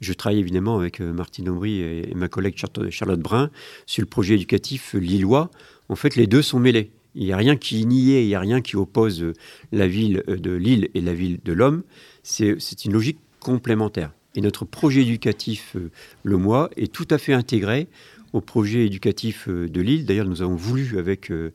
je 0.00 0.12
travaille 0.12 0.40
évidemment 0.40 0.78
avec 0.78 1.00
Martine 1.00 1.48
Aubry 1.48 1.80
et, 1.80 2.12
ma 2.14 2.28
collègue 2.28 2.56
Charlotte 2.90 3.20
Brun 3.20 3.50
sur 3.86 4.02
le 4.02 4.06
projet 4.06 4.34
éducatif 4.34 4.94
lillois. 4.94 5.50
En 5.88 5.96
fait, 5.96 6.16
les 6.16 6.26
deux 6.26 6.42
sont 6.42 6.58
mêlés. 6.58 6.90
Il 7.14 7.24
n'y 7.24 7.32
a 7.32 7.36
rien 7.36 7.56
qui 7.56 7.84
nie, 7.86 8.20
il 8.22 8.26
n'y 8.26 8.34
a 8.34 8.40
rien 8.40 8.60
qui 8.60 8.76
oppose 8.76 9.32
la 9.72 9.88
ville 9.88 10.22
de 10.28 10.52
Lille 10.52 10.88
et 10.94 11.00
la 11.00 11.14
ville 11.14 11.40
de 11.44 11.52
l'homme. 11.52 11.82
C'est 12.22 12.84
une 12.84 12.92
logique 12.92 13.18
complémentaire. 13.40 14.12
Et 14.34 14.40
notre 14.40 14.64
projet 14.64 15.02
éducatif, 15.02 15.74
le 16.22 16.36
mois, 16.36 16.70
est 16.76 16.92
tout 16.92 17.08
à 17.10 17.18
fait 17.18 17.32
intégré 17.32 17.88
au 18.32 18.40
projet 18.40 18.86
éducatif 18.86 19.48
euh, 19.48 19.68
de 19.68 19.80
Lille. 19.80 20.04
D'ailleurs, 20.04 20.26
nous 20.26 20.42
avons 20.42 20.56
voulu, 20.56 20.98
avec 20.98 21.30
euh, 21.30 21.52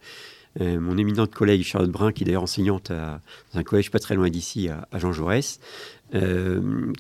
euh, 0.62 0.80
mon 0.80 0.98
éminente 0.98 1.34
collègue 1.34 1.64
Charlotte 1.64 1.92
Brun, 1.92 2.12
qui 2.12 2.24
est 2.24 2.26
d'ailleurs 2.26 2.44
enseignante 2.44 2.92
à, 2.92 3.22
dans 3.54 3.60
un 3.60 3.64
collège 3.64 3.92
pas 3.92 4.00
très 4.00 4.16
loin 4.16 4.30
d'ici, 4.30 4.70
à, 4.70 4.88
Jean 4.98 5.12
Jaurès, 5.12 5.60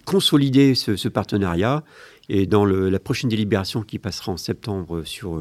consolider 0.05 0.73
ce, 0.73 1.07
partenariat. 1.07 1.83
Et 2.29 2.47
dans 2.47 2.65
la 2.65 2.99
prochaine 2.99 3.29
délibération 3.29 3.83
qui 3.83 3.99
passera 3.99 4.31
en 4.31 4.37
septembre 4.37 5.03
sur 5.03 5.39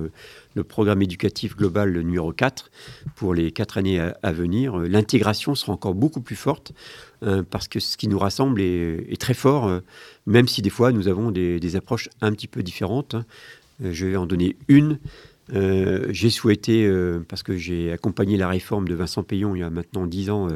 le 0.55 0.65
programme 0.65 1.01
éducatif 1.01 1.57
global 1.57 1.93
numéro 1.93 2.33
4 2.33 2.71
pour 3.15 3.33
les 3.35 3.53
quatre 3.53 3.79
années 3.79 4.01
à, 4.01 4.33
venir, 4.33 4.77
l'intégration 4.77 5.55
sera 5.55 5.73
encore 5.73 5.95
beaucoup 5.95 6.21
plus 6.21 6.37
forte 6.37 6.73
parce 7.51 7.69
que 7.69 7.81
ce 7.81 7.97
qui 7.97 8.09
nous 8.09 8.19
rassemble 8.19 8.61
est, 8.61 9.19
très 9.19 9.33
fort, 9.33 9.81
même 10.27 10.49
si 10.49 10.61
des 10.61 10.71
fois 10.71 10.93
nous 10.93 11.09
avons 11.09 11.31
des, 11.31 11.77
approches 11.77 12.11
un 12.21 12.33
petit 12.33 12.49
peu 12.49 12.63
différentes. 12.63 13.15
Hein. 13.15 13.25
Euh, 13.83 13.93
je 13.93 14.07
vais 14.07 14.17
en 14.17 14.27
donner 14.27 14.57
une. 14.69 14.99
Euh, 15.53 16.07
j'ai 16.11 16.31
souhaité, 16.31 16.87
euh, 16.87 17.21
parce 17.29 17.43
que 17.43 17.57
j'ai 17.57 17.93
accompagné 17.93 18.37
la 18.37 18.49
réforme 18.49 18.89
de 18.89 18.95
Vincent 18.95 19.23
Payon 19.23 19.55
il 19.55 19.61
y 19.61 19.63
a 19.63 19.71
maintenant 19.71 20.07
dix 20.07 20.31
ans, 20.31 20.49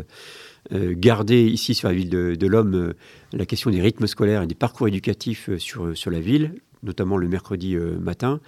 garder 0.72 1.44
ici 1.44 1.74
sur 1.74 1.88
la 1.88 1.94
ville 1.94 2.10
de, 2.10 2.46
l'Homme 2.46 2.92
la 3.32 3.46
question 3.46 3.70
des 3.70 3.80
rythmes 3.80 4.08
scolaires 4.08 4.42
et 4.42 4.46
des 4.48 4.56
parcours 4.56 4.88
éducatifs 4.88 5.48
sur, 5.58 5.96
sur 5.96 6.10
la 6.10 6.18
ville, 6.18 6.54
notamment 6.82 7.16
le 7.16 7.28
mercredi 7.28 7.76
matin. 7.76 8.40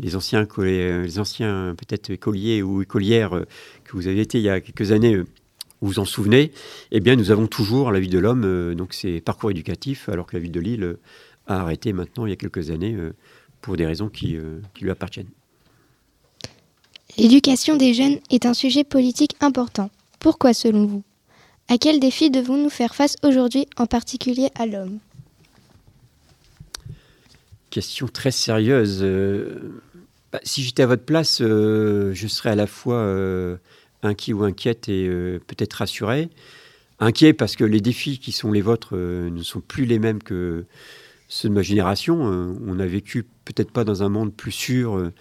Les 0.00 0.16
anciens, 0.16 0.48
les 0.58 1.18
anciens 1.20 1.76
peut-être 1.78 2.10
écoliers 2.10 2.62
ou 2.62 2.82
écolières 2.82 3.44
que 3.84 3.92
vous 3.92 4.08
avez 4.08 4.22
été 4.22 4.38
il 4.38 4.44
y 4.44 4.48
a 4.48 4.60
quelques 4.60 4.90
années, 4.90 5.16
vous 5.16 5.26
vous 5.80 5.98
en 6.00 6.04
souvenez, 6.04 6.50
eh 6.90 6.98
bien 6.98 7.14
nous 7.14 7.30
avons 7.30 7.46
toujours 7.46 7.92
la 7.92 8.00
ville 8.00 8.10
de 8.10 8.18
l'Homme 8.18 8.74
donc 8.74 8.92
ces 8.92 9.20
parcours 9.20 9.52
éducatifs, 9.52 10.08
alors 10.08 10.26
que 10.26 10.36
la 10.36 10.42
ville 10.42 10.52
de 10.52 10.60
Lille 10.60 10.96
a 11.46 11.60
arrêté 11.60 11.92
maintenant 11.92 12.26
il 12.26 12.30
y 12.30 12.32
a 12.32 12.36
quelques 12.36 12.70
années 12.70 12.96
pour 13.62 13.76
des 13.76 13.86
raisons 13.86 14.10
euh, 14.24 14.60
qui, 14.74 14.84
lui 14.84 14.90
appartiennent. 14.90 15.30
L'éducation 17.16 17.76
des 17.76 17.94
jeunes 17.94 18.18
est 18.30 18.44
un 18.44 18.54
sujet 18.54 18.84
politique 18.84 19.36
important. 19.40 19.90
Pourquoi 20.18 20.52
selon 20.52 20.86
vous? 20.86 21.02
À 21.68 21.78
quels 21.78 22.00
défis 22.00 22.30
devons-nous 22.30 22.68
faire 22.68 22.94
face 22.94 23.16
aujourd'hui, 23.22 23.66
en 23.76 23.86
particulier 23.86 24.50
à 24.56 24.66
l'homme? 24.66 24.98
Question 27.70 28.08
très 28.08 28.32
sérieuse. 28.32 28.98
Euh, 29.02 29.80
bah, 30.32 30.40
si 30.42 30.62
j'étais 30.62 30.82
à 30.82 30.86
votre 30.86 31.04
place, 31.04 31.40
euh, 31.40 32.12
je 32.12 32.26
serais 32.26 32.50
à 32.50 32.54
la 32.54 32.66
fois 32.66 33.06
inquiet 34.02 34.32
ou 34.32 34.42
inquiète 34.42 34.88
et 34.88 35.08
peut-être 35.46 35.74
rassuré. 35.74 36.28
Inquiet 36.98 37.32
parce 37.32 37.56
que 37.56 37.64
les 37.64 37.80
défis 37.80 38.18
qui 38.18 38.32
sont 38.32 38.50
les 38.52 38.60
vôtres 38.60 38.96
ne 38.96 39.42
sont 39.42 39.60
plus 39.60 39.84
les 39.84 39.98
mêmes 39.98 40.22
que 40.22 40.66
ceux 41.32 41.48
de 41.48 41.54
ma 41.54 41.62
génération. 41.62 42.20
on 42.20 42.78
a 42.78 42.86
vécu 42.86 43.24
peut-être 43.46 43.70
pas 43.70 43.84
dans 43.84 44.02
un 44.02 44.10
monde 44.10 44.34
plus 44.34 44.52
sûr, 44.52 44.98
euh, 44.98 45.12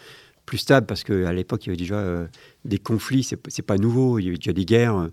plus 0.46 0.58
stable, 0.58 0.86
parce 0.86 1.06
qu'à 1.06 1.32
l'époque, 1.32 1.66
il 1.66 1.68
y 1.68 1.70
avait 1.70 1.78
déjà 1.78 1.96
euh, 1.96 2.28
des 2.66 2.80
conflits, 2.80 3.24
c'est 3.24 3.62
pas 3.62 3.78
nouveau, 3.78 4.20
il 4.20 4.26
y 4.26 4.28
avait 4.28 4.38
déjà 4.38 4.52
des 4.52 4.66
guerres, 4.66 4.98
euh, 4.98 5.08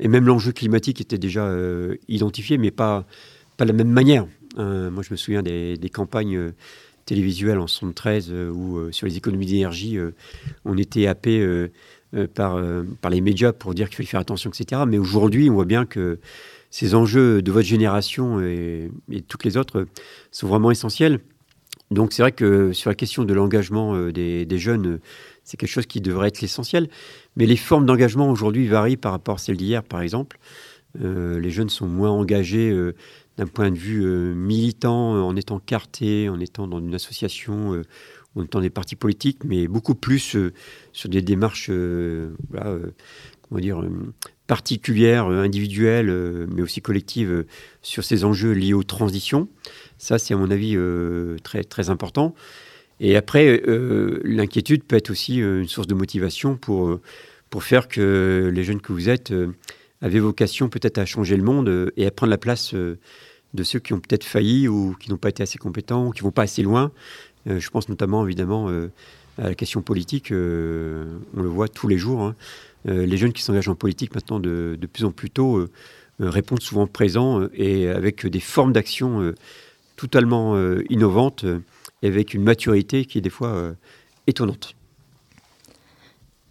et 0.00 0.08
même 0.08 0.26
l'enjeu 0.26 0.52
climatique 0.52 1.02
était 1.02 1.18
déjà 1.18 1.52
identifié, 2.08 2.56
mais 2.56 2.70
pas, 2.70 3.04
pas 3.56 3.64
de 3.64 3.70
la 3.72 3.76
même 3.76 3.90
manière. 3.90 4.26
moi, 4.56 5.02
je 5.02 5.10
me 5.10 5.16
souviens 5.16 5.42
des, 5.42 5.90
campagnes 5.92 6.52
télévisuelles 7.04 7.58
en 7.58 7.66
73 7.66 8.30
où 8.30 8.92
sur 8.92 9.08
les 9.08 9.16
économies 9.16 9.46
d'énergie, 9.46 9.98
on 10.64 10.78
était 10.78 11.08
happé 11.08 11.44
par, 12.34 12.62
par 13.00 13.10
les 13.10 13.20
médias 13.20 13.52
pour 13.52 13.74
dire 13.74 13.88
qu'il 13.88 13.96
fallait 13.96 14.06
faire 14.06 14.20
attention, 14.20 14.50
etc. 14.50 14.82
Mais 14.86 14.98
aujourd'hui, 14.98 15.50
on 15.50 15.54
voit 15.54 15.64
bien 15.64 15.84
que 15.84 16.20
ces 16.70 16.94
enjeux 16.94 17.42
de 17.42 17.50
votre 17.50 17.66
génération 17.66 18.40
et, 18.40 18.90
toutes 19.26 19.44
les 19.44 19.56
autres 19.56 19.86
sont 20.30 20.48
vraiment 20.48 20.70
essentiels. 20.70 21.20
Donc 21.90 22.12
c'est 22.12 22.22
vrai 22.22 22.32
que 22.32 22.72
sur 22.72 22.90
la 22.90 22.94
question 22.94 23.24
de 23.24 23.32
l'engagement 23.32 23.94
euh, 23.94 24.12
des, 24.12 24.58
jeunes, 24.58 24.86
euh, 24.86 25.00
c'est 25.44 25.56
quelque 25.56 25.70
chose 25.70 25.86
qui 25.86 26.00
devrait 26.00 26.28
être 26.28 26.42
l'essentiel. 26.42 26.88
Mais 27.36 27.46
les 27.46 27.56
formes 27.56 27.86
d'engagement 27.86 28.30
aujourd'hui 28.30 28.66
varient 28.66 28.98
par 28.98 29.12
rapport 29.12 29.36
à 29.36 29.38
celles 29.38 29.56
d'hier, 29.56 29.82
par 29.82 30.02
exemple. 30.02 30.38
Euh, 31.02 31.40
les 31.40 31.50
jeunes 31.50 31.70
sont 31.70 31.86
moins 31.86 32.10
engagés 32.10 32.76
d'un 33.38 33.46
point 33.46 33.70
de 33.70 33.78
vue 33.78 34.04
militant, 34.34 35.26
en 35.26 35.36
étant 35.36 35.58
cartés, 35.58 36.28
en 36.28 36.40
étant 36.40 36.66
dans 36.66 36.80
une 36.80 36.94
association, 36.94 37.82
en 38.34 38.42
étant 38.42 38.60
des 38.60 38.70
partis 38.70 38.96
politiques, 38.96 39.44
mais 39.44 39.68
beaucoup 39.68 39.94
plus 39.94 40.36
sur 40.92 41.08
des 41.08 41.22
démarches 41.22 41.70
comment 42.50 43.60
dire, 43.60 43.82
particulières, 44.48 45.26
individuelles, 45.26 46.46
mais 46.50 46.62
aussi 46.62 46.80
collectives 46.80 47.44
sur 47.82 48.02
ces 48.02 48.24
enjeux 48.24 48.52
liés 48.52 48.74
aux 48.74 48.82
transitions. 48.82 49.46
Ça, 49.98 50.18
c'est 50.18 50.32
à 50.32 50.36
mon 50.36 50.50
avis 50.50 50.74
euh, 50.76 51.36
très, 51.42 51.64
très 51.64 51.90
important. 51.90 52.34
Et 53.00 53.16
après, 53.16 53.62
euh, 53.66 54.20
l'inquiétude 54.24 54.84
peut 54.84 54.96
être 54.96 55.10
aussi 55.10 55.42
euh, 55.42 55.60
une 55.60 55.68
source 55.68 55.86
de 55.86 55.94
motivation 55.94 56.56
pour, 56.56 56.98
pour 57.50 57.64
faire 57.64 57.88
que 57.88 58.50
les 58.52 58.64
jeunes 58.64 58.80
que 58.80 58.92
vous 58.92 59.08
êtes 59.08 59.32
avaient 60.00 60.20
vocation 60.20 60.68
peut-être 60.68 60.98
à 60.98 61.04
changer 61.04 61.36
le 61.36 61.42
monde 61.42 61.92
et 61.96 62.06
à 62.06 62.10
prendre 62.10 62.30
la 62.30 62.38
place 62.38 62.74
de 62.74 63.62
ceux 63.62 63.80
qui 63.80 63.92
ont 63.92 64.00
peut-être 64.00 64.24
failli 64.24 64.68
ou 64.68 64.96
qui 64.98 65.10
n'ont 65.10 65.16
pas 65.16 65.28
été 65.28 65.42
assez 65.42 65.58
compétents 65.58 66.06
ou 66.06 66.10
qui 66.10 66.22
vont 66.22 66.30
pas 66.30 66.42
assez 66.42 66.62
loin. 66.62 66.92
je 67.46 67.68
pense 67.70 67.88
notamment 67.88 68.24
évidemment 68.24 68.68
à 69.38 69.48
la 69.48 69.54
question 69.54 69.82
politique. 69.82 70.28
on 70.30 70.34
le 71.42 71.48
voit 71.48 71.68
tous 71.68 71.88
les 71.88 71.98
jours. 71.98 72.22
Hein. 72.22 72.36
Les 72.88 73.16
jeunes 73.16 73.32
qui 73.32 73.42
s'engagent 73.42 73.68
en 73.68 73.74
politique 73.74 74.14
maintenant 74.14 74.40
de, 74.40 74.76
de 74.80 74.86
plus 74.86 75.04
en 75.04 75.12
plus 75.12 75.30
tôt 75.30 75.66
répondent 76.18 76.62
souvent 76.62 76.86
présents 76.86 77.46
et 77.54 77.88
avec 77.88 78.26
des 78.26 78.40
formes 78.40 78.72
d'action 78.72 79.34
totalement 79.96 80.56
innovantes 80.88 81.44
et 82.02 82.08
avec 82.08 82.34
une 82.34 82.42
maturité 82.42 83.04
qui 83.04 83.18
est 83.18 83.20
des 83.20 83.30
fois 83.30 83.74
étonnante. 84.26 84.74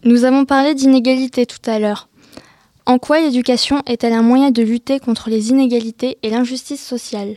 Nous 0.04 0.24
avons 0.24 0.44
parlé 0.44 0.74
d'inégalité 0.74 1.44
tout 1.44 1.68
à 1.68 1.78
l'heure. 1.78 2.08
En 2.86 2.98
quoi 2.98 3.20
l'éducation 3.20 3.82
est-elle 3.86 4.14
un 4.14 4.22
moyen 4.22 4.50
de 4.50 4.62
lutter 4.62 5.00
contre 5.00 5.28
les 5.28 5.50
inégalités 5.50 6.16
et 6.22 6.30
l'injustice 6.30 6.82
sociale? 6.82 7.36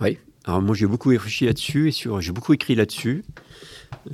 Oui, 0.00 0.18
alors 0.44 0.62
moi 0.62 0.74
j'ai 0.74 0.86
beaucoup 0.86 1.10
réfléchi 1.10 1.44
là-dessus 1.44 1.88
et 1.88 1.92
j'ai 2.20 2.32
beaucoup 2.32 2.54
écrit 2.54 2.74
là-dessus. 2.74 3.24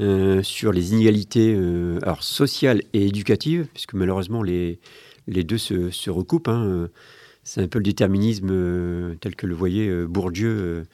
Euh, 0.00 0.42
sur 0.42 0.72
les 0.72 0.92
inégalités 0.92 1.54
euh, 1.56 2.00
alors 2.02 2.24
sociales 2.24 2.82
et 2.92 3.06
éducatives, 3.06 3.68
puisque 3.72 3.94
malheureusement 3.94 4.42
les, 4.42 4.80
les 5.28 5.44
deux 5.44 5.58
se, 5.58 5.90
se 5.90 6.10
recoupent. 6.10 6.48
Hein. 6.48 6.88
C'est 7.44 7.62
un 7.62 7.68
peu 7.68 7.78
le 7.78 7.84
déterminisme 7.84 8.48
euh, 8.50 9.14
tel 9.20 9.36
que 9.36 9.46
le 9.46 9.54
voyait 9.54 10.04
Bourdieu 10.06 10.86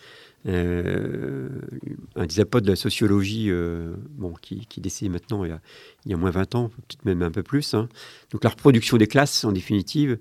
euh, 0.49 1.49
un 2.17 2.27
des 2.27 2.41
apôtres 2.41 2.67
de 2.67 2.71
la 2.71 2.77
sociologie, 2.77 3.47
euh, 3.49 3.95
bon, 4.11 4.35
qui, 4.41 4.67
qui 4.67 4.81
décède 4.81 5.11
maintenant 5.11 5.45
il 5.45 5.51
y, 5.51 5.53
a, 5.53 5.61
il 6.05 6.11
y, 6.11 6.15
a, 6.15 6.17
moins 6.17 6.31
20 6.31 6.55
ans, 6.57 6.69
peut-être 6.69 7.05
même 7.05 7.23
un 7.23 7.31
peu 7.31 7.43
plus. 7.43 7.75
Hein. 7.75 7.89
Donc 8.33 8.43
la 8.43 8.51
reproduction 8.51 8.97
des 8.97 9.07
classes, 9.07 9.45
en 9.45 9.53
définitive, 9.53 10.19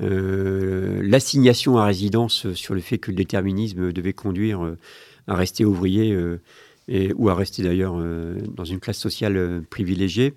euh, 0.00 1.00
l'assignation 1.04 1.78
à 1.78 1.84
résidence 1.84 2.52
sur 2.54 2.74
le 2.74 2.80
fait 2.80 2.98
que 2.98 3.10
le 3.10 3.16
déterminisme 3.16 3.92
devait 3.92 4.12
conduire 4.12 4.74
à 5.28 5.36
rester 5.36 5.64
ouvrier 5.64 6.16
ou 6.88 7.28
à 7.28 7.34
rester 7.34 7.62
d'ailleurs 7.62 7.94
dans 8.54 8.64
une 8.64 8.80
classe 8.80 8.98
sociale 8.98 9.62
privilégiée. 9.70 10.34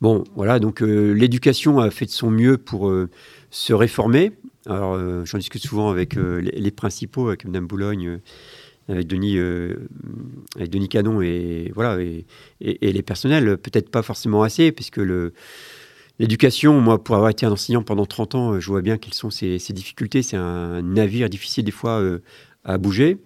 Bon, 0.00 0.24
voilà, 0.34 0.58
donc 0.58 0.80
l'éducation 0.80 1.78
a 1.78 1.90
fait 1.90 2.06
de 2.06 2.10
son 2.10 2.30
mieux 2.30 2.58
pour 2.58 2.92
se 3.50 3.72
réformer. 3.72 4.32
Alors, 4.66 4.94
euh, 4.94 5.24
j'en 5.24 5.38
discute 5.38 5.62
souvent 5.62 5.90
avec 5.90 6.16
euh, 6.16 6.40
les, 6.40 6.70
principaux, 6.70 7.28
avec 7.28 7.44
Mme 7.44 7.66
Boulogne, 7.66 8.08
euh, 8.08 8.18
avec 8.88 9.06
Denis, 9.06 9.38
avec 10.56 10.70
Denis 10.70 10.88
Canon 10.88 11.20
et 11.22 11.72
voilà 11.74 12.00
et, 12.00 12.24
les 12.60 13.02
personnels. 13.02 13.56
Peut-être 13.58 13.90
pas 13.90 14.02
forcément 14.02 14.42
assez, 14.42 14.72
puisque 14.72 15.00
L'éducation, 16.18 16.80
moi, 16.80 17.04
pour 17.04 17.14
avoir 17.14 17.28
été 17.28 17.44
un 17.44 17.52
enseignant 17.52 17.82
pendant 17.82 18.06
30 18.06 18.34
ans, 18.36 18.58
je 18.58 18.66
vois 18.68 18.80
bien 18.80 18.96
quelles 18.96 19.12
sont 19.12 19.28
ses, 19.28 19.58
difficultés. 19.58 20.22
C'est 20.22 20.38
un 20.38 20.80
navire 20.80 21.28
difficile 21.28 21.62
des 21.62 21.70
fois 21.70 22.02
à 22.64 22.78
bouger. 22.78 23.18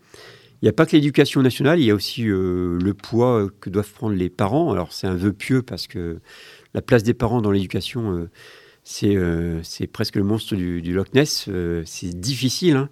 Il 0.62 0.66
n'y 0.66 0.68
a 0.68 0.72
pas 0.72 0.84
que 0.84 0.92
l'éducation 0.92 1.40
nationale, 1.42 1.80
il 1.80 1.86
y 1.86 1.90
a 1.90 1.94
aussi 1.94 2.24
le 2.24 2.92
poids 2.92 3.48
que 3.60 3.70
doivent 3.70 3.92
prendre 3.92 4.14
les 4.14 4.28
parents. 4.28 4.72
Alors 4.72 4.92
c'est 4.92 5.06
un 5.06 5.14
vœu 5.14 5.32
pieux 5.32 5.62
parce 5.62 5.86
que 5.86 6.18
la 6.74 6.82
place 6.82 7.02
des 7.02 7.14
parents 7.14 7.40
dans 7.40 7.50
l'éducation, 7.50 8.28
euh, 9.02 9.60
c'est 9.62 9.86
presque 9.86 10.16
le 10.16 10.24
monstre 10.24 10.54
du, 10.56 10.92
Loch 10.92 11.12
Ness. 11.14 11.46
Euh, 11.48 11.82
c'est 11.86 12.18
difficile. 12.18 12.76
Hein. 12.76 12.88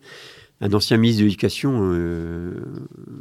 Un 0.61 0.73
ancien 0.73 0.97
ministre 0.97 1.21
de 1.21 1.27
l'Éducation, 1.27 1.91
euh, 1.93 2.53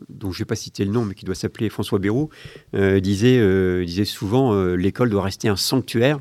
dont 0.09 0.31
je 0.31 0.37
ne 0.37 0.39
vais 0.39 0.45
pas 0.45 0.55
citer 0.55 0.85
le 0.85 0.91
nom, 0.91 1.05
mais 1.05 1.13
qui 1.13 1.23
doit 1.23 1.35
s'appeler 1.35 1.69
François 1.69 1.99
Bayrou, 1.99 2.29
disait, 2.73 3.85
disait 3.85 4.05
souvent 4.05 4.73
l'école 4.73 5.11
doit 5.11 5.21
rester 5.21 5.47
un 5.47 5.55
sanctuaire. 5.55 6.19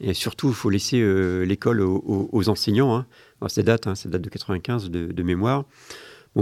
Et 0.00 0.14
surtout, 0.14 0.48
il 0.48 0.54
faut 0.54 0.70
laisser 0.70 1.00
l'école 1.44 1.80
aux, 1.80 2.48
enseignants. 2.48 2.96
Hein. 2.96 3.06
ça, 3.46 3.62
date, 3.62 3.86
hein, 3.86 3.94
date 4.06 4.22
de 4.22 4.28
95 4.28 4.90
de, 4.90 5.22
mémoire. 5.22 5.64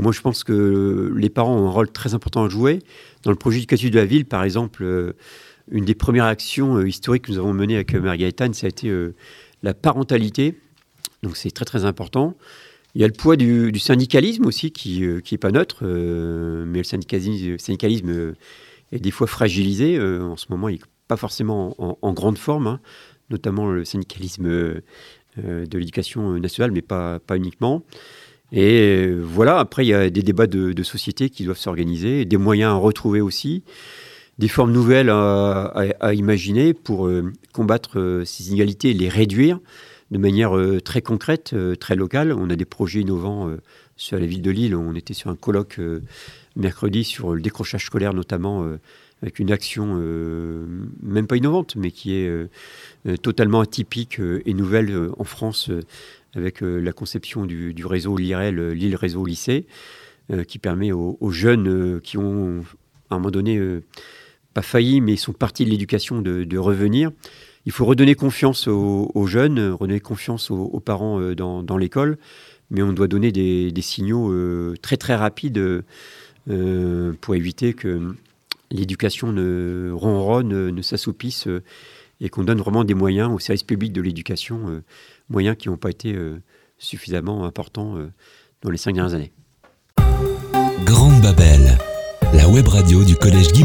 Moi, 0.00 0.12
je 0.12 0.20
pense 0.20 0.44
que 0.44 1.12
les 1.16 1.30
parents 1.30 1.56
ont 1.56 1.68
un 1.68 1.70
rôle 1.70 1.90
très 1.90 2.14
important 2.14 2.44
à 2.44 2.48
jouer. 2.48 2.80
Dans 3.22 3.30
le 3.30 3.36
projet 3.36 3.58
éducatif 3.58 3.90
de 3.90 3.98
la 3.98 4.04
ville, 4.04 4.26
par 4.26 4.44
exemple, 4.44 5.14
une 5.70 5.84
des 5.84 5.94
premières 5.94 6.26
actions 6.26 6.82
historiques 6.82 7.24
que 7.24 7.32
nous 7.32 7.38
avons 7.38 7.54
menées 7.54 7.76
avec 7.76 7.94
Margaretane, 7.94 8.52
ça 8.52 8.66
a 8.66 8.68
été 8.68 8.92
la 9.62 9.74
parentalité. 9.74 10.54
Donc 11.22 11.36
c'est 11.36 11.50
très 11.50 11.64
très 11.64 11.84
important. 11.84 12.36
Il 12.96 13.00
y 13.00 13.04
a 13.04 13.06
le 13.06 13.12
poids 13.12 13.36
du, 13.36 13.78
syndicalisme 13.78 14.46
aussi 14.46 14.70
qui 14.70 15.00
n'est 15.00 15.06
euh, 15.06 15.38
pas 15.38 15.50
neutre, 15.50 15.80
euh, 15.82 16.64
mais 16.66 16.78
le 16.78 16.84
syndicalisme, 16.84 18.08
euh, 18.08 18.34
est 18.90 18.98
des 19.00 19.10
fois 19.10 19.26
fragilisé. 19.26 20.00
en 20.00 20.38
ce 20.38 20.46
moment, 20.48 20.70
il 20.70 20.76
n'est 20.76 20.86
pas 21.06 21.18
forcément 21.18 21.74
en, 21.78 22.12
grande 22.14 22.38
forme, 22.38 22.68
hein, 22.68 22.80
notamment 23.28 23.70
le 23.70 23.84
syndicalisme 23.84 24.48
de 25.36 25.78
l'éducation 25.78 26.38
nationale, 26.38 26.70
mais 26.70 26.80
pas, 26.80 27.18
pas 27.18 27.36
uniquement. 27.36 27.82
Et 28.52 29.10
voilà, 29.12 29.58
après, 29.58 29.84
il 29.84 29.88
y 29.88 29.94
a 29.94 30.08
des 30.08 30.22
débats 30.22 30.46
de, 30.46 30.82
société 30.82 31.30
qui 31.30 31.44
doivent 31.44 31.58
s'organiser, 31.58 32.24
des 32.24 32.36
moyens 32.36 32.72
à 32.72 32.74
retrouver 32.76 33.20
aussi, 33.20 33.64
des 34.38 34.48
formes 34.48 34.72
nouvelles 34.72 35.10
à, 35.10 36.14
imaginer 36.14 36.74
pour 36.74 37.08
combattre 37.56 37.98
euh, 37.98 38.24
ces 38.26 38.48
inégalités 38.48 38.90
et 38.90 38.94
les 38.94 39.08
réduire 39.08 39.58
de 40.10 40.18
manière 40.18 40.56
euh, 40.56 40.78
très 40.80 41.00
concrète, 41.00 41.52
euh, 41.54 41.74
très 41.74 41.96
locale. 41.96 42.32
On 42.32 42.50
a 42.50 42.56
des 42.56 42.66
projets 42.66 43.00
innovants 43.00 43.50
sur 43.96 44.18
la 44.18 44.26
ville 44.26 44.42
de 44.42 44.50
Lille. 44.50 44.76
On 44.76 44.94
était 44.94 45.14
sur 45.14 45.30
un 45.30 45.36
colloque 45.36 45.80
mercredi 46.54 47.02
sur 47.02 47.34
le 47.34 47.40
décrochage 47.40 47.86
scolaire 47.86 48.12
notamment 48.12 48.68
avec 49.22 49.38
une 49.38 49.50
action 49.50 49.96
même 51.02 51.26
pas 51.26 51.36
innovante, 51.36 51.76
mais 51.76 51.90
qui 51.90 52.14
est 52.14 52.30
totalement 53.22 53.60
atypique 53.60 54.20
et 54.20 54.52
nouvelle 54.52 55.10
en 55.16 55.24
France, 55.24 55.70
avec 56.36 56.60
la 56.60 56.92
conception 56.92 57.46
du, 57.46 57.74
réseau 57.84 58.16
LIREL, 58.16 58.70
Lille 58.70 58.96
Réseau 58.96 59.24
Lycée, 59.24 59.66
qui 60.48 60.58
permet 60.58 60.92
aux, 60.92 61.30
jeunes 61.30 62.00
qui 62.00 62.18
ont 62.18 62.64
à 63.10 63.14
un 63.14 63.18
moment 63.18 63.30
donné 63.30 63.60
pas 64.56 64.62
failli, 64.62 65.02
mais 65.02 65.16
sont 65.16 65.34
partis 65.34 65.66
de 65.66 65.70
l'éducation 65.70 66.22
de, 66.22 66.56
revenir. 66.56 67.10
Il 67.66 67.72
faut 67.72 67.84
redonner 67.84 68.14
confiance 68.14 68.68
aux, 68.68 69.26
jeunes, 69.26 69.60
redonner 69.60 70.00
confiance 70.00 70.50
aux, 70.50 70.80
parents 70.80 71.20
euh, 71.20 71.34
dans, 71.34 71.76
l'école, 71.76 72.16
mais 72.70 72.80
on 72.80 72.94
doit 72.94 73.06
donner 73.06 73.32
des, 73.32 73.82
signaux 73.82 74.32
euh, 74.32 74.74
très 74.80 74.96
très 74.96 75.14
rapides 75.14 75.62
euh, 76.48 77.12
pour 77.20 77.34
éviter 77.34 77.74
que 77.74 78.14
l'éducation 78.70 79.30
ne 79.30 79.90
ronronne, 79.92 80.70
ne 80.70 80.82
s'assoupisse 80.82 81.48
et 82.20 82.28
qu'on 82.28 82.44
donne 82.44 82.58
vraiment 82.58 82.84
des 82.84 82.94
moyens 82.94 83.32
au 83.32 83.38
service 83.38 83.62
public 83.62 83.92
de 83.92 84.00
l'éducation, 84.00 84.82
moyens 85.28 85.56
qui 85.58 85.68
n'ont 85.68 85.76
pas 85.76 85.90
été 85.90 86.16
suffisamment 86.78 87.44
importants 87.44 87.96
dans 88.62 88.70
les 88.70 88.78
cinq 88.78 88.94
dernières 88.94 89.14
années. 89.14 89.32
Grande 90.84 91.20
Babel, 91.20 91.78
la 92.32 92.48
web 92.48 92.68
radio 92.68 93.04
du 93.04 93.16
Collège 93.16 93.52
Guy 93.52 93.64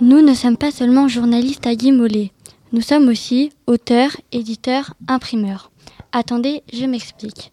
Nous 0.00 0.22
ne 0.22 0.34
sommes 0.34 0.56
pas 0.56 0.70
seulement 0.70 1.08
journalistes 1.08 1.66
à 1.66 1.74
Guy 1.74 1.90
Nous 1.90 2.80
sommes 2.80 3.08
aussi 3.08 3.50
auteurs, 3.66 4.16
éditeurs, 4.30 4.94
imprimeurs. 5.08 5.72
Attendez, 6.12 6.62
je 6.72 6.84
m'explique. 6.84 7.52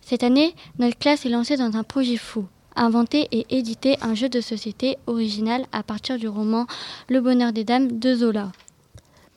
Cette 0.00 0.24
année, 0.24 0.54
notre 0.78 0.98
classe 0.98 1.24
est 1.24 1.30
lancée 1.30 1.56
dans 1.56 1.76
un 1.76 1.84
projet 1.84 2.16
fou. 2.16 2.46
Inventer 2.74 3.28
et 3.32 3.46
éditer 3.50 3.96
un 4.00 4.14
jeu 4.14 4.28
de 4.28 4.40
société 4.40 4.96
original 5.06 5.66
à 5.72 5.82
partir 5.82 6.18
du 6.18 6.28
roman 6.28 6.66
Le 7.08 7.20
bonheur 7.20 7.52
des 7.52 7.64
dames 7.64 7.98
de 7.98 8.14
Zola. 8.14 8.52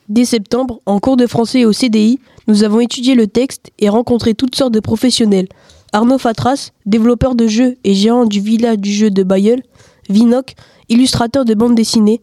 Dès 0.08 0.24
septembre, 0.24 0.80
en 0.86 1.00
cours 1.00 1.16
de 1.16 1.26
français 1.26 1.64
au 1.64 1.72
CDI, 1.72 2.18
nous 2.46 2.64
avons 2.64 2.80
étudié 2.80 3.14
le 3.14 3.26
texte 3.26 3.70
et 3.78 3.88
rencontré 3.88 4.34
toutes 4.34 4.54
sortes 4.54 4.72
de 4.72 4.80
professionnels. 4.80 5.48
Arnaud 5.92 6.18
Fatras, 6.18 6.70
développeur 6.86 7.34
de 7.34 7.46
jeux 7.46 7.76
et 7.84 7.94
gérant 7.94 8.24
du 8.24 8.40
village 8.40 8.78
du 8.78 8.92
jeu 8.92 9.10
de 9.10 9.22
Bayeul, 9.22 9.62
Vinoc, 10.08 10.54
illustrateur 10.88 11.44
de 11.44 11.54
bande 11.54 11.74
dessinée, 11.74 12.20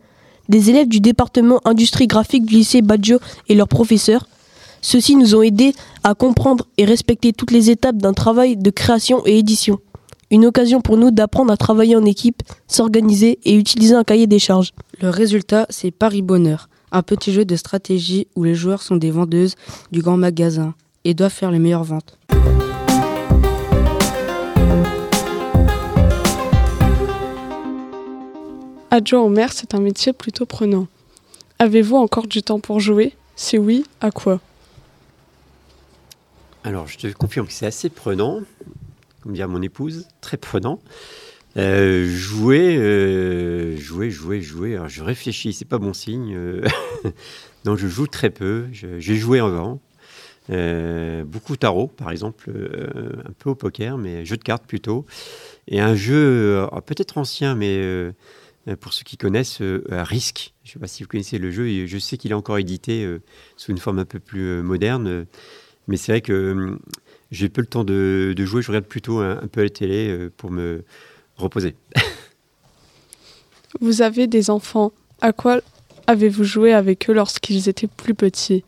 des 0.50 0.70
élèves 0.70 0.88
du 0.88 1.00
département 1.00 1.60
industrie 1.66 2.08
graphique 2.08 2.46
du 2.46 2.56
lycée 2.56 2.82
Badjo 2.82 3.20
et 3.50 3.56
leurs 3.56 3.68
professeurs. 3.68 4.28
Ceux-ci 4.82 5.16
nous 5.16 5.36
ont 5.36 5.42
aidés 5.42 5.74
à 6.04 6.16
comprendre 6.16 6.68
et 6.78 6.86
respecter 6.86 7.34
toutes 7.34 7.52
les 7.52 7.70
étapes 7.70 7.98
d'un 7.98 8.14
travail 8.14 8.58
de 8.58 8.70
création 8.70 9.26
et 9.26 9.38
édition. 9.38 9.80
Une 10.34 10.48
occasion 10.48 10.82
pour 10.82 10.98
nous 10.98 11.12
d'apprendre 11.12 11.54
à 11.54 11.58
travailler 11.58 11.96
en 11.96 12.06
équipe, 12.06 12.42
s'organiser 12.68 13.38
et 13.44 13.54
utiliser 13.54 13.94
un 13.94 14.04
cahier 14.04 14.26
des 14.26 14.40
charges. 14.40 14.72
Le 15.00 15.12
résultat, 15.12 15.68
c'est 15.70 15.92
Paris 15.92 16.24
Bonheur, 16.24 16.70
un 16.92 17.04
petit 17.04 17.32
jeu 17.32 17.46
de 17.46 17.56
stratégie 17.56 18.26
où 18.36 18.44
les 18.44 18.56
joueurs 18.56 18.82
sont 18.82 18.96
des 18.96 19.12
vendeuses 19.12 19.54
du 19.92 20.02
grand 20.02 20.18
magasin 20.18 20.74
et 21.04 21.14
doivent 21.14 21.32
faire 21.32 21.52
les 21.52 21.60
meilleures 21.60 21.84
ventes. 21.84 22.18
Adjoint 28.90 29.22
au 29.22 29.30
maire, 29.30 29.54
c'est 29.54 29.76
un 29.76 29.82
métier 29.82 30.14
plutôt 30.14 30.48
prenant. 30.48 30.88
Avez-vous 31.60 31.98
encore 31.98 32.26
du 32.26 32.42
temps 32.42 32.60
pour 32.60 32.80
jouer? 32.80 33.14
Si 33.36 33.60
oui, 33.60 33.86
à 34.02 34.10
quoi? 34.10 34.40
Alors, 36.64 36.88
je 36.88 36.98
te 36.98 37.14
confirme 37.14 37.46
que 37.46 37.54
c'est 37.54 37.68
assez 37.68 37.90
prenant, 37.90 38.40
comme 39.24 39.34
dire 39.34 39.48
mon 39.48 39.62
épouse, 39.62 40.08
très 40.22 40.38
prenant. 40.38 40.80
Euh, 41.56 42.08
jouer, 42.08 42.78
euh, 42.78 43.78
jouer, 43.78 44.10
jouer, 44.10 44.42
jouer. 44.42 44.76
Alors, 44.76 44.90
je 44.90 45.02
réfléchis, 45.02 45.54
c'est 45.54 45.66
pas 45.66 45.78
bon 45.78 45.94
signe. 45.94 46.34
Euh, 46.36 46.66
non, 47.66 47.78
je 47.78 47.88
joue 47.88 48.08
très 48.08 48.30
peu. 48.30 48.66
J'ai 48.72 49.16
joué 49.16 49.40
avant. 49.40 49.80
Beaucoup 50.50 51.56
tarot, 51.56 51.88
par 51.88 52.12
exemple, 52.12 52.52
un 53.26 53.32
peu 53.32 53.52
au 53.52 53.56
poker, 53.56 53.98
mais 53.98 54.26
jeu 54.26 54.36
de 54.36 54.44
cartes 54.44 54.66
plutôt. 54.66 55.06
Et 55.68 55.80
un 55.80 55.96
jeu 55.96 56.68
peut-être 56.86 57.18
ancien, 57.18 57.56
mais 57.56 57.82
pour 58.82 58.92
ceux 58.92 59.04
qui 59.04 59.16
connaissent, 59.16 59.62
Risk. 59.90 60.54
Je 60.64 60.70
ne 60.70 60.74
sais 60.74 60.80
pas 60.80 60.88
si 60.88 61.04
vous 61.04 61.08
connaissez 61.08 61.38
le 61.38 61.50
jeu, 61.50 61.86
je 61.86 61.98
sais 61.98 62.18
qu'il 62.18 62.32
est 62.32 62.36
encore 62.36 62.58
édité 62.58 63.08
sous 63.56 63.72
une 63.72 63.78
forme 63.78 64.00
un 64.00 64.06
peu 64.06 64.20
plus 64.20 64.62
moderne. 64.62 65.26
mais 65.88 65.96
c'est 65.96 66.12
vrai 66.12 66.22
que 66.22 66.78
j'ai 67.34 67.50
peu 67.50 67.62
le 67.62 67.68
temps 67.68 67.84
de, 67.84 68.34
de 68.36 68.46
jouer, 68.46 68.62
je 68.62 68.68
regarde 68.68 68.86
plutôt 68.86 69.20
un, 69.20 69.42
un 69.42 69.48
peu 69.48 69.62
à 69.62 69.64
la 69.64 69.70
télé 69.70 70.08
euh, 70.10 70.32
pour 70.38 70.52
me 70.52 70.86
reposer. 71.36 71.76
Vous 73.82 74.02
avez 74.02 74.28
des 74.28 74.50
enfants. 74.50 74.92
À 75.20 75.34
quoi 75.34 75.60
avez-vous 76.06 76.44
joué 76.44 76.74
avec 76.74 77.10
eux 77.10 77.14
lorsqu'ils 77.14 77.70
étaient 77.70 77.88
plus 77.88 78.14
petits? 78.14 78.64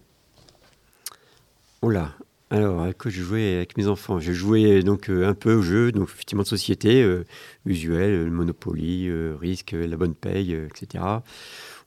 Oh 1.82 1.89
là 1.89 2.13
alors, 2.51 2.84
à 2.84 2.93
quoi 2.93 3.10
je 3.10 3.23
jouais 3.23 3.56
avec 3.56 3.75
mes 3.75 3.88
enfants? 3.88 4.19
Je 4.19 4.32
jouais 4.32 4.84
donc 4.84 5.10
euh, 5.10 5.28
un 5.28 5.34
peu 5.34 5.56
au 5.56 5.63
jeu, 5.63 5.91
donc 5.91 6.10
effectivement 6.10 6.43
de 6.43 6.47
société, 6.47 7.01
euh, 7.01 7.25
usuel, 7.65 8.12
euh, 8.12 8.30
Monopoly, 8.30 9.10
euh, 9.10 9.36
Risque, 9.41 9.73
euh, 9.73 9.88
la 9.88 9.97
bonne 9.97 10.13
paye, 10.13 10.54
euh, 10.54 10.67
etc. 10.67 11.04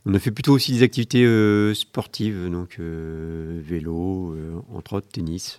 On 0.04 0.14
a 0.14 0.18
fait 0.18 0.32
plutôt 0.32 0.52
aussi 0.52 0.72
des 0.72 0.82
activités 0.82 1.24
euh, 1.24 1.74
sportives, 1.74 2.50
donc 2.50 2.76
euh, 2.80 3.60
vélo, 3.64 4.32
euh, 4.32 4.60
entre 4.74 4.94
autres 4.94 5.08
tennis. 5.08 5.58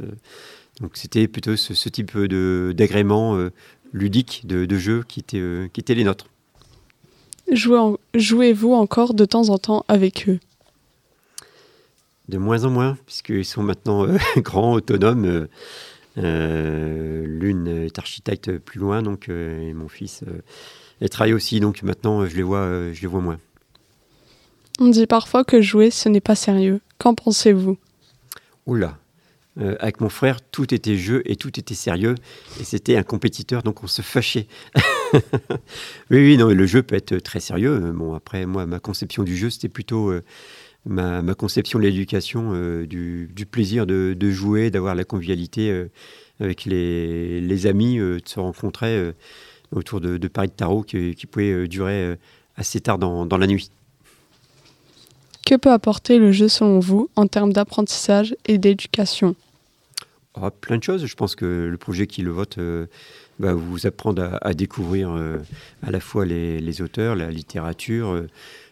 Donc 0.81 0.91
c'était 0.95 1.27
plutôt 1.27 1.55
ce, 1.55 1.73
ce 1.73 1.89
type 1.89 2.17
de- 2.17 2.73
d'agrément 2.75 3.35
euh, 3.37 3.51
ludique 3.93 4.43
de, 4.45 4.65
de 4.65 4.77
jeu 4.77 5.03
qui 5.07 5.19
était, 5.19 5.39
euh, 5.39 5.67
qui 5.73 5.79
était 5.81 5.95
les 5.95 6.03
nôtres. 6.03 6.27
En- 7.71 7.97
Jouez-vous 8.13 8.73
encore 8.73 9.13
de 9.13 9.25
temps 9.25 9.49
en 9.49 9.57
temps 9.57 9.83
avec 9.87 10.29
eux? 10.29 10.39
De 12.27 12.37
moins 12.37 12.63
en 12.63 12.69
moins, 12.69 12.97
puisqu'ils 13.07 13.45
sont 13.45 13.63
maintenant 13.63 14.05
euh, 14.07 14.17
grands, 14.37 14.73
autonomes. 14.73 15.47
euh, 16.17 17.25
L'une 17.25 17.67
est 17.67 17.97
architecte 17.97 18.57
plus 18.59 18.79
loin, 18.79 19.01
donc, 19.01 19.29
et 19.29 19.73
mon 19.73 19.87
fils 19.87 20.23
elle 21.01 21.09
travaille 21.09 21.33
aussi, 21.33 21.61
donc 21.61 21.81
maintenant 21.81 22.25
je 22.25 22.35
les 22.35 22.43
vois, 22.43 22.91
je 22.91 23.01
les 23.01 23.07
vois 23.07 23.21
moins. 23.21 23.39
On 24.81 24.87
dit 24.89 25.07
parfois 25.07 25.43
que 25.45 25.61
jouer, 25.61 25.91
ce 25.91 26.09
n'est 26.09 26.19
pas 26.21 26.35
sérieux. 26.35 26.81
Qu'en 26.99 27.13
pensez-vous? 27.13 27.77
Oula 28.65 28.97
Euh, 29.59 29.75
avec 29.79 29.99
mon 29.99 30.09
frère, 30.09 30.41
tout 30.41 30.73
était 30.73 30.95
jeu 30.95 31.21
et 31.25 31.35
tout 31.35 31.59
était 31.59 31.73
sérieux, 31.73 32.15
et 32.62 32.63
c'était 32.63 32.95
un 32.95 33.03
compétiteur, 33.03 33.63
donc 33.63 33.83
on 33.83 33.88
se 33.88 34.01
fâchait. 34.01 34.47
oui, 35.13 35.19
oui, 36.12 36.38
non, 36.38 36.49
le 36.49 36.65
jeu 36.65 36.83
peut 36.83 36.95
être 36.95 37.17
très 37.17 37.39
sérieux. 37.39 37.81
Euh, 37.83 38.13
après, 38.15 38.45
moi, 38.45 38.65
ma 38.65 38.79
conception 38.79 39.23
du 39.23 39.35
jeu, 39.35 39.49
c'était 39.49 39.67
plutôt 39.67 40.12
euh, 40.12 40.23
ma, 40.85 41.21
conception 41.33 41.79
de 41.79 41.83
l'éducation, 41.83 42.53
du, 42.83 43.47
plaisir 43.49 43.85
de, 43.85 44.31
jouer, 44.31 44.69
d'avoir 44.69 44.95
la 44.95 45.03
convivialité 45.03 45.88
avec 46.39 46.65
les, 46.65 47.67
amis, 47.67 47.97
de 47.97 48.21
se 48.23 48.39
rencontrer 48.39 49.13
autour 49.71 49.99
de, 50.01 50.27
paris 50.27 50.47
de 50.47 50.53
tarot 50.53 50.83
qui, 50.83 51.15
euh, 51.38 51.67
durer 51.67 52.17
assez 52.55 52.79
tard 52.79 52.97
dans 52.97 53.38
la 53.38 53.47
nuit. 53.47 53.71
Que 55.45 55.56
peut 55.56 55.71
apporter 55.71 56.19
le 56.19 56.32
jeu 56.32 56.47
selon 56.47 56.80
vous 56.80 57.10
en 57.15 57.28
termes 57.28 57.54
d'apprentissage 57.54 58.36
et 58.45 58.58
d'éducation? 58.58 59.36
Ah, 60.36 60.52
plein 60.52 60.78
de 60.78 60.84
choses. 60.84 61.06
Je 61.06 61.15
pense 61.15 61.36
que 61.36 61.67
le 61.69 61.78
projet 61.78 62.08
qui 62.08 62.21
le 62.21 62.32
vote 62.32 62.60
euh, 62.60 62.86
va 63.39 63.54
vous 63.54 63.88
apprendre 63.88 64.38
à, 64.41 64.54
découvrir 64.54 65.12
euh, 65.12 65.38
à 65.82 65.91
la 65.91 65.99
fois 65.99 66.25
les, 66.25 66.82
auteurs, 66.82 67.15
la 67.15 67.32
littérature, 67.32 68.12
euh, 68.12 68.28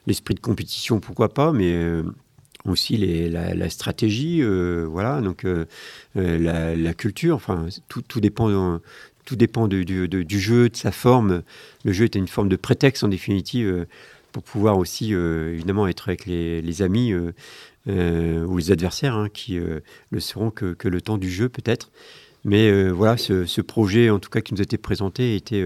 l'esprit 0.05 0.35
de 0.35 0.39
compétition, 0.39 0.99
pourquoi 0.99 1.33
pas, 1.33 1.51
mais 1.51 1.75
aussi 2.65 2.97
la, 2.97 3.69
stratégie, 3.69 4.41
voilà, 4.85 5.19
donc 5.21 5.45
la, 6.15 6.93
culture. 6.93 7.35
Enfin, 7.35 7.67
tout, 7.89 8.21
dépend. 8.21 8.79
tout 9.25 9.35
dépend 9.35 9.67
du, 9.67 10.39
jeu, 10.39 10.69
de 10.69 10.75
sa 10.75 10.91
forme. 10.91 11.41
Le 11.83 11.91
jeu 11.91 12.05
est 12.05 12.15
une 12.15 12.27
forme 12.27 12.47
de 12.47 12.55
prétexte 12.55 13.03
en 13.03 13.09
définitive 13.09 13.85
pour 14.31 14.43
pouvoir 14.43 14.77
aussi 14.77 15.13
euh, 15.13 15.53
évidemment 15.53 15.87
être 15.87 16.09
avec 16.09 16.25
les, 16.25 16.81
amis 16.81 17.11
euh, 17.11 17.31
euh, 17.87 18.45
ou 18.45 18.57
les 18.57 18.71
adversaires 18.71 19.15
hein, 19.15 19.29
qui 19.33 19.59
le 19.59 20.19
seront 20.19 20.51
que, 20.51 20.75
le 20.87 21.01
temps 21.01 21.17
du 21.17 21.29
jeu 21.29 21.49
peut-être. 21.49 21.91
Mais 22.45 22.89
voilà, 22.89 23.17
ce, 23.17 23.61
projet 23.61 24.09
en 24.09 24.19
tout 24.19 24.29
cas 24.29 24.41
qui 24.41 24.53
nous 24.53 24.61
a 24.61 24.63
été 24.63 24.77
présenté 24.77 25.35
était 25.35 25.65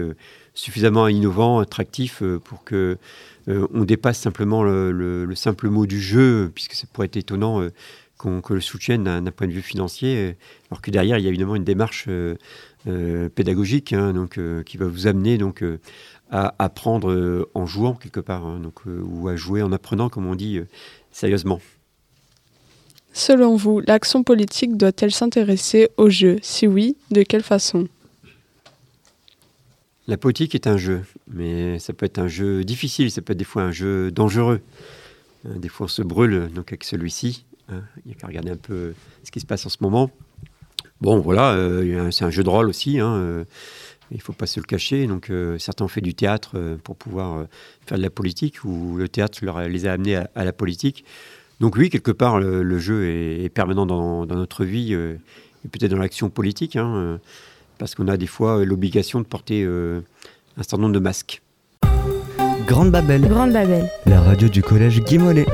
suffisamment 0.54 1.06
innovant, 1.06 1.60
attractif 1.60 2.22
pour 2.44 2.64
que 2.64 2.98
on 3.46 3.84
dépasse 3.84 4.18
simplement 4.18 4.64
le, 4.64 4.90
le- 4.90 5.24
le 5.24 5.34
simple 5.36 5.68
mot 5.68 5.86
du 5.86 6.00
jeu, 6.00 6.50
puisque 6.54 6.72
ça 6.74 6.86
pourrait 6.92 7.06
être 7.06 7.16
étonnant 7.16 7.64
qu'on 8.18 8.40
que 8.40 8.54
le 8.54 8.60
soutienne 8.60 9.04
d'un 9.04 9.30
point 9.30 9.46
de 9.46 9.52
vue 9.52 9.62
financier, 9.62 10.34
alors 10.70 10.80
que 10.80 10.90
derrière 10.90 11.18
il 11.18 11.24
y 11.24 11.26
a 11.26 11.28
évidemment 11.28 11.54
une 11.56 11.64
démarche 11.64 12.08
pédagogique, 13.34 13.92
hein, 13.92 14.12
donc 14.12 14.40
qui 14.64 14.76
va 14.76 14.86
vous 14.86 15.06
amener 15.06 15.38
donc 15.38 15.62
à 16.32 16.54
apprendre 16.58 17.10
euh, 17.12 17.48
en 17.54 17.66
jouant 17.66 17.94
quelque 17.94 18.20
part, 18.20 18.44
hein, 18.46 18.58
donc 18.58 18.80
euh, 18.86 19.02
ou 19.04 19.28
à 19.28 19.36
jouer 19.36 19.62
en 19.62 19.70
apprenant, 19.70 20.08
comme 20.08 20.26
on 20.26 20.34
dit 20.34 20.56
euh, 20.58 20.66
sérieusement. 21.12 21.60
Selon 23.12 23.54
vous, 23.54 23.80
l'action 23.80 24.22
politique 24.24 24.78
doit-elle 24.78 25.12
s'intéresser 25.12 25.90
au 25.98 26.08
jeu? 26.08 26.38
Si 26.40 26.66
oui, 26.66 26.96
de 27.10 27.22
quelle 27.22 27.42
façon? 27.42 27.86
La 30.08 30.16
politique 30.16 30.54
est 30.54 30.66
un 30.66 30.78
jeu, 30.78 31.02
mais 31.28 31.78
ça 31.78 31.92
peut 31.92 32.06
être 32.06 32.18
un 32.18 32.28
jeu 32.28 32.64
difficile, 32.64 33.10
ça 33.10 33.20
peut 33.20 33.34
être 33.34 33.38
des 33.38 33.44
fois 33.44 33.62
un 33.62 33.70
jeu 33.70 34.10
dangereux. 34.10 34.60
Des 35.44 35.68
fois, 35.68 35.84
on 35.84 35.88
se 35.88 36.02
brûle 36.02 36.48
donc 36.54 36.70
avec 36.72 36.84
celui-ci. 36.84 37.44
hein. 37.68 37.82
Il 38.04 38.08
n'y 38.08 38.12
a 38.12 38.14
qu'à 38.18 38.26
regarder 38.26 38.50
un 38.50 38.56
peu 38.56 38.94
ce 39.22 39.30
qui 39.30 39.40
se 39.40 39.46
passe 39.46 39.66
en 39.66 39.68
ce 39.68 39.78
moment. 39.80 40.10
Bon, 41.00 41.20
voilà, 41.20 41.52
euh, 41.52 42.10
c'est 42.10 42.24
un 42.24 42.30
jeu 42.30 42.42
de 42.42 42.48
rôle 42.48 42.68
aussi. 42.68 42.98
hein, 42.98 43.44
il 44.12 44.18
ne 44.18 44.22
faut 44.22 44.32
pas 44.32 44.46
se 44.46 44.60
le 44.60 44.64
cacher. 44.64 45.06
Donc, 45.06 45.30
euh, 45.30 45.58
certains 45.58 45.84
ont 45.84 45.88
fait 45.88 46.00
du 46.00 46.14
théâtre 46.14 46.52
euh, 46.54 46.76
pour 46.82 46.96
pouvoir 46.96 47.38
euh, 47.38 47.44
faire 47.86 47.98
de 47.98 48.02
la 48.02 48.10
politique, 48.10 48.62
ou 48.64 48.96
le 48.96 49.08
théâtre 49.08 49.38
leur 49.42 49.56
a- 49.56 49.68
les 49.68 49.86
a 49.86 49.92
amenés 49.92 50.16
à, 50.16 50.30
à 50.34 50.44
la 50.44 50.52
politique. 50.52 51.04
Donc, 51.60 51.76
oui, 51.76 51.90
quelque 51.90 52.10
part, 52.12 52.38
le, 52.40 52.62
le 52.62 52.78
jeu 52.78 53.06
est, 53.08 53.44
est 53.44 53.48
permanent 53.48 53.86
dans, 53.86 54.24
dans 54.26 54.36
notre 54.36 54.64
vie, 54.64 54.94
euh, 54.94 55.14
et 55.64 55.68
peut-être 55.68 55.90
dans 55.90 55.98
l'action 55.98 56.30
politique. 56.30 56.76
hein, 56.76 56.94
euh, 56.94 57.16
parce 57.78 57.94
qu'on 57.94 58.06
a 58.08 58.16
des 58.16 58.26
fois 58.28 58.58
euh, 58.60 58.64
l'obligation 58.64 59.20
de 59.20 59.26
porter 59.26 59.64
euh, 59.64 60.00
un 60.56 60.62
certain 60.62 60.78
nombre 60.82 60.94
de 60.94 61.00
masques. 61.00 61.42
Grande 62.66 62.90
Babel. 62.90 63.22
Grande 63.28 63.52
Babel. 63.52 63.88
La 64.06 64.20
radio 64.20 64.48
du 64.48 64.62
collège 64.62 65.00
Guy 65.02 65.18
Mollet. 65.18 65.46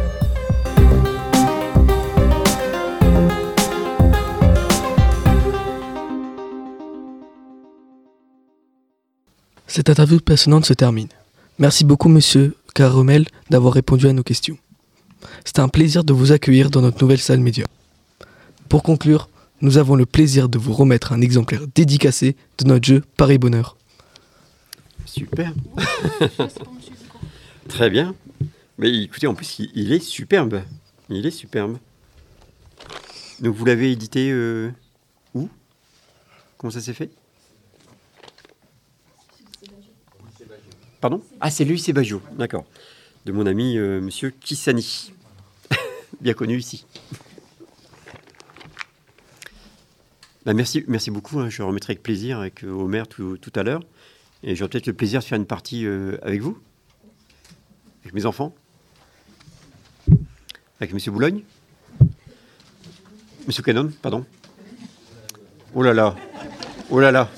Cette 9.68 9.90
interview 9.90 10.18
passionnante 10.18 10.64
se 10.64 10.72
termine. 10.72 11.09
Merci 11.59 11.85
beaucoup, 11.85 12.09
monsieur 12.09 12.57
Caromel, 12.74 13.26
d'avoir 13.50 13.74
répondu 13.74 14.09
à 14.09 14.14
nos 14.14 14.22
questions. 14.22 14.57
C'était 15.44 15.61
un 15.61 15.68
plaisir 15.68 16.04
de 16.04 16.14
vous 16.14 16.33
accueillir 16.33 16.70
dans 16.70 16.81
notre 16.81 17.02
nouvelle 17.02 17.18
salle 17.18 17.40
média. 17.40 17.66
Pour 18.70 18.83
conclure, 18.83 19.28
nous 19.61 19.76
avons 19.76 19.94
le 19.94 20.07
plaisir 20.07 20.48
de 20.48 20.59
vous 20.59 20.72
remettre 20.72 21.12
un 21.12 21.20
exemplaire 21.20 21.66
dédicacé 21.74 22.35
de 22.57 22.64
notre 22.64 22.87
jeu 22.87 23.04
Paris 23.18 23.37
Bonheur. 23.37 23.76
Super. 25.04 25.52
Très 27.68 27.90
bien. 27.90 28.14
Mais 28.78 29.02
écoutez, 29.02 29.26
en 29.26 29.35
plus, 29.35 29.59
il, 29.59 29.70
il 29.74 29.92
est 29.92 30.00
superbe. 30.00 30.62
Il 31.11 31.26
est 31.26 31.31
superbe. 31.31 31.76
Donc, 33.40 33.54
vous 33.54 33.66
l'avez 33.66 33.92
édité 33.92 34.31
euh, 34.31 34.70
où? 35.35 35.50
Comment 36.57 36.70
ça 36.70 36.81
s'est 36.81 36.94
fait? 36.94 37.11
Pardon? 41.01 41.23
Ah, 41.41 41.51
c'est 41.51 41.65
lui, 41.65 41.79
c'est 41.79 41.93
Baggio. 41.93 42.21
D'accord. 42.37 42.65
De 43.25 43.33
mon 43.33 43.47
ami, 43.47 43.77
euh, 43.79 44.01
monsieur 44.01 44.31
Kissani. 44.31 45.13
Bien 46.21 46.35
connu 46.35 46.59
ici. 46.59 46.87
Bah, 50.45 50.55
merci, 50.55 50.85
merci 50.89 51.11
beaucoup. 51.11 51.39
hein. 51.41 51.49
Je 51.51 51.63
remettrai 51.63 51.93
avec 51.93 52.03
plaisir 52.03 52.41
avec 52.41 52.65
euh, 52.65 52.71
Omer 52.71 53.07
tout, 53.07 53.37
tout 53.37 53.53
à 53.55 53.63
l'heure. 53.63 53.83
Et 54.43 54.57
j'aurai 54.57 54.71
peut-être 54.71 54.87
le 54.87 54.93
plaisir 54.93 55.21
de 55.21 55.25
faire 55.25 55.39
une 55.39 55.47
partie 55.47 55.85
euh, 55.85 56.17
avec 56.23 56.41
vous, 56.41 56.59
avec 58.03 58.15
mes 58.15 58.25
enfants, 58.25 58.55
avec 60.81 60.95
Monsieur 60.95 61.11
Boulogne, 61.11 61.43
Monsieur 63.49 63.65
Canon, 63.65 63.91
pardon. 64.01 64.25
Oh 65.75 65.83
là 65.83 65.93
là, 65.93 66.15
oh 66.89 67.01
là 67.01 67.11
là, 67.11 67.29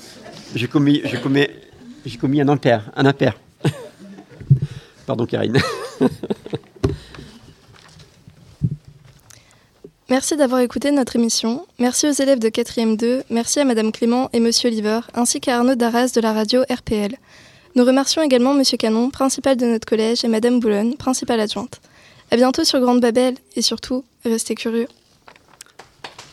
j'ai 0.53 0.67
commis, 0.67 1.01
j'ai 1.05 1.19
commis, 1.19 1.47
j'ai 2.05 2.17
commis 2.19 2.39
un 2.39 2.47
impair, 2.49 2.91
un 2.95 3.05
impair. 3.07 3.39
Pardon, 5.11 5.25
Karine. 5.25 5.57
Merci 10.09 10.37
d'avoir 10.37 10.61
écouté 10.61 10.91
notre 10.91 11.17
émission. 11.17 11.65
Merci 11.79 12.07
aux 12.07 12.13
élèves 12.13 12.39
de 12.39 12.47
4e 12.49 12.97
2, 12.97 13.23
merci 13.29 13.61
à 13.61 13.65
Madame 13.65 13.93
Clément 13.93 14.29
et 14.33 14.41
Monsieur 14.41 14.69
Liver, 14.69 14.99
ainsi 15.13 15.39
qu'à 15.39 15.57
Arnaud 15.57 15.75
Darras 15.75 16.11
de 16.13 16.19
la 16.19 16.33
radio 16.33 16.63
RPL. 16.69 17.15
Nous 17.75 17.85
remercions 17.85 18.21
également 18.21 18.53
Monsieur 18.53 18.77
Canon, 18.77 19.09
principal 19.09 19.55
de 19.55 19.65
notre 19.65 19.85
collège, 19.85 20.25
et 20.25 20.27
Madame 20.27 20.59
Boulogne, 20.59 20.95
principale 20.95 21.39
adjointe. 21.39 21.79
À 22.29 22.35
bientôt 22.35 22.65
sur 22.65 22.81
Grande 22.81 22.99
Babel, 22.99 23.35
et 23.55 23.61
surtout, 23.61 24.03
restez 24.25 24.55
curieux. 24.55 24.87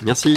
Merci. 0.02 0.36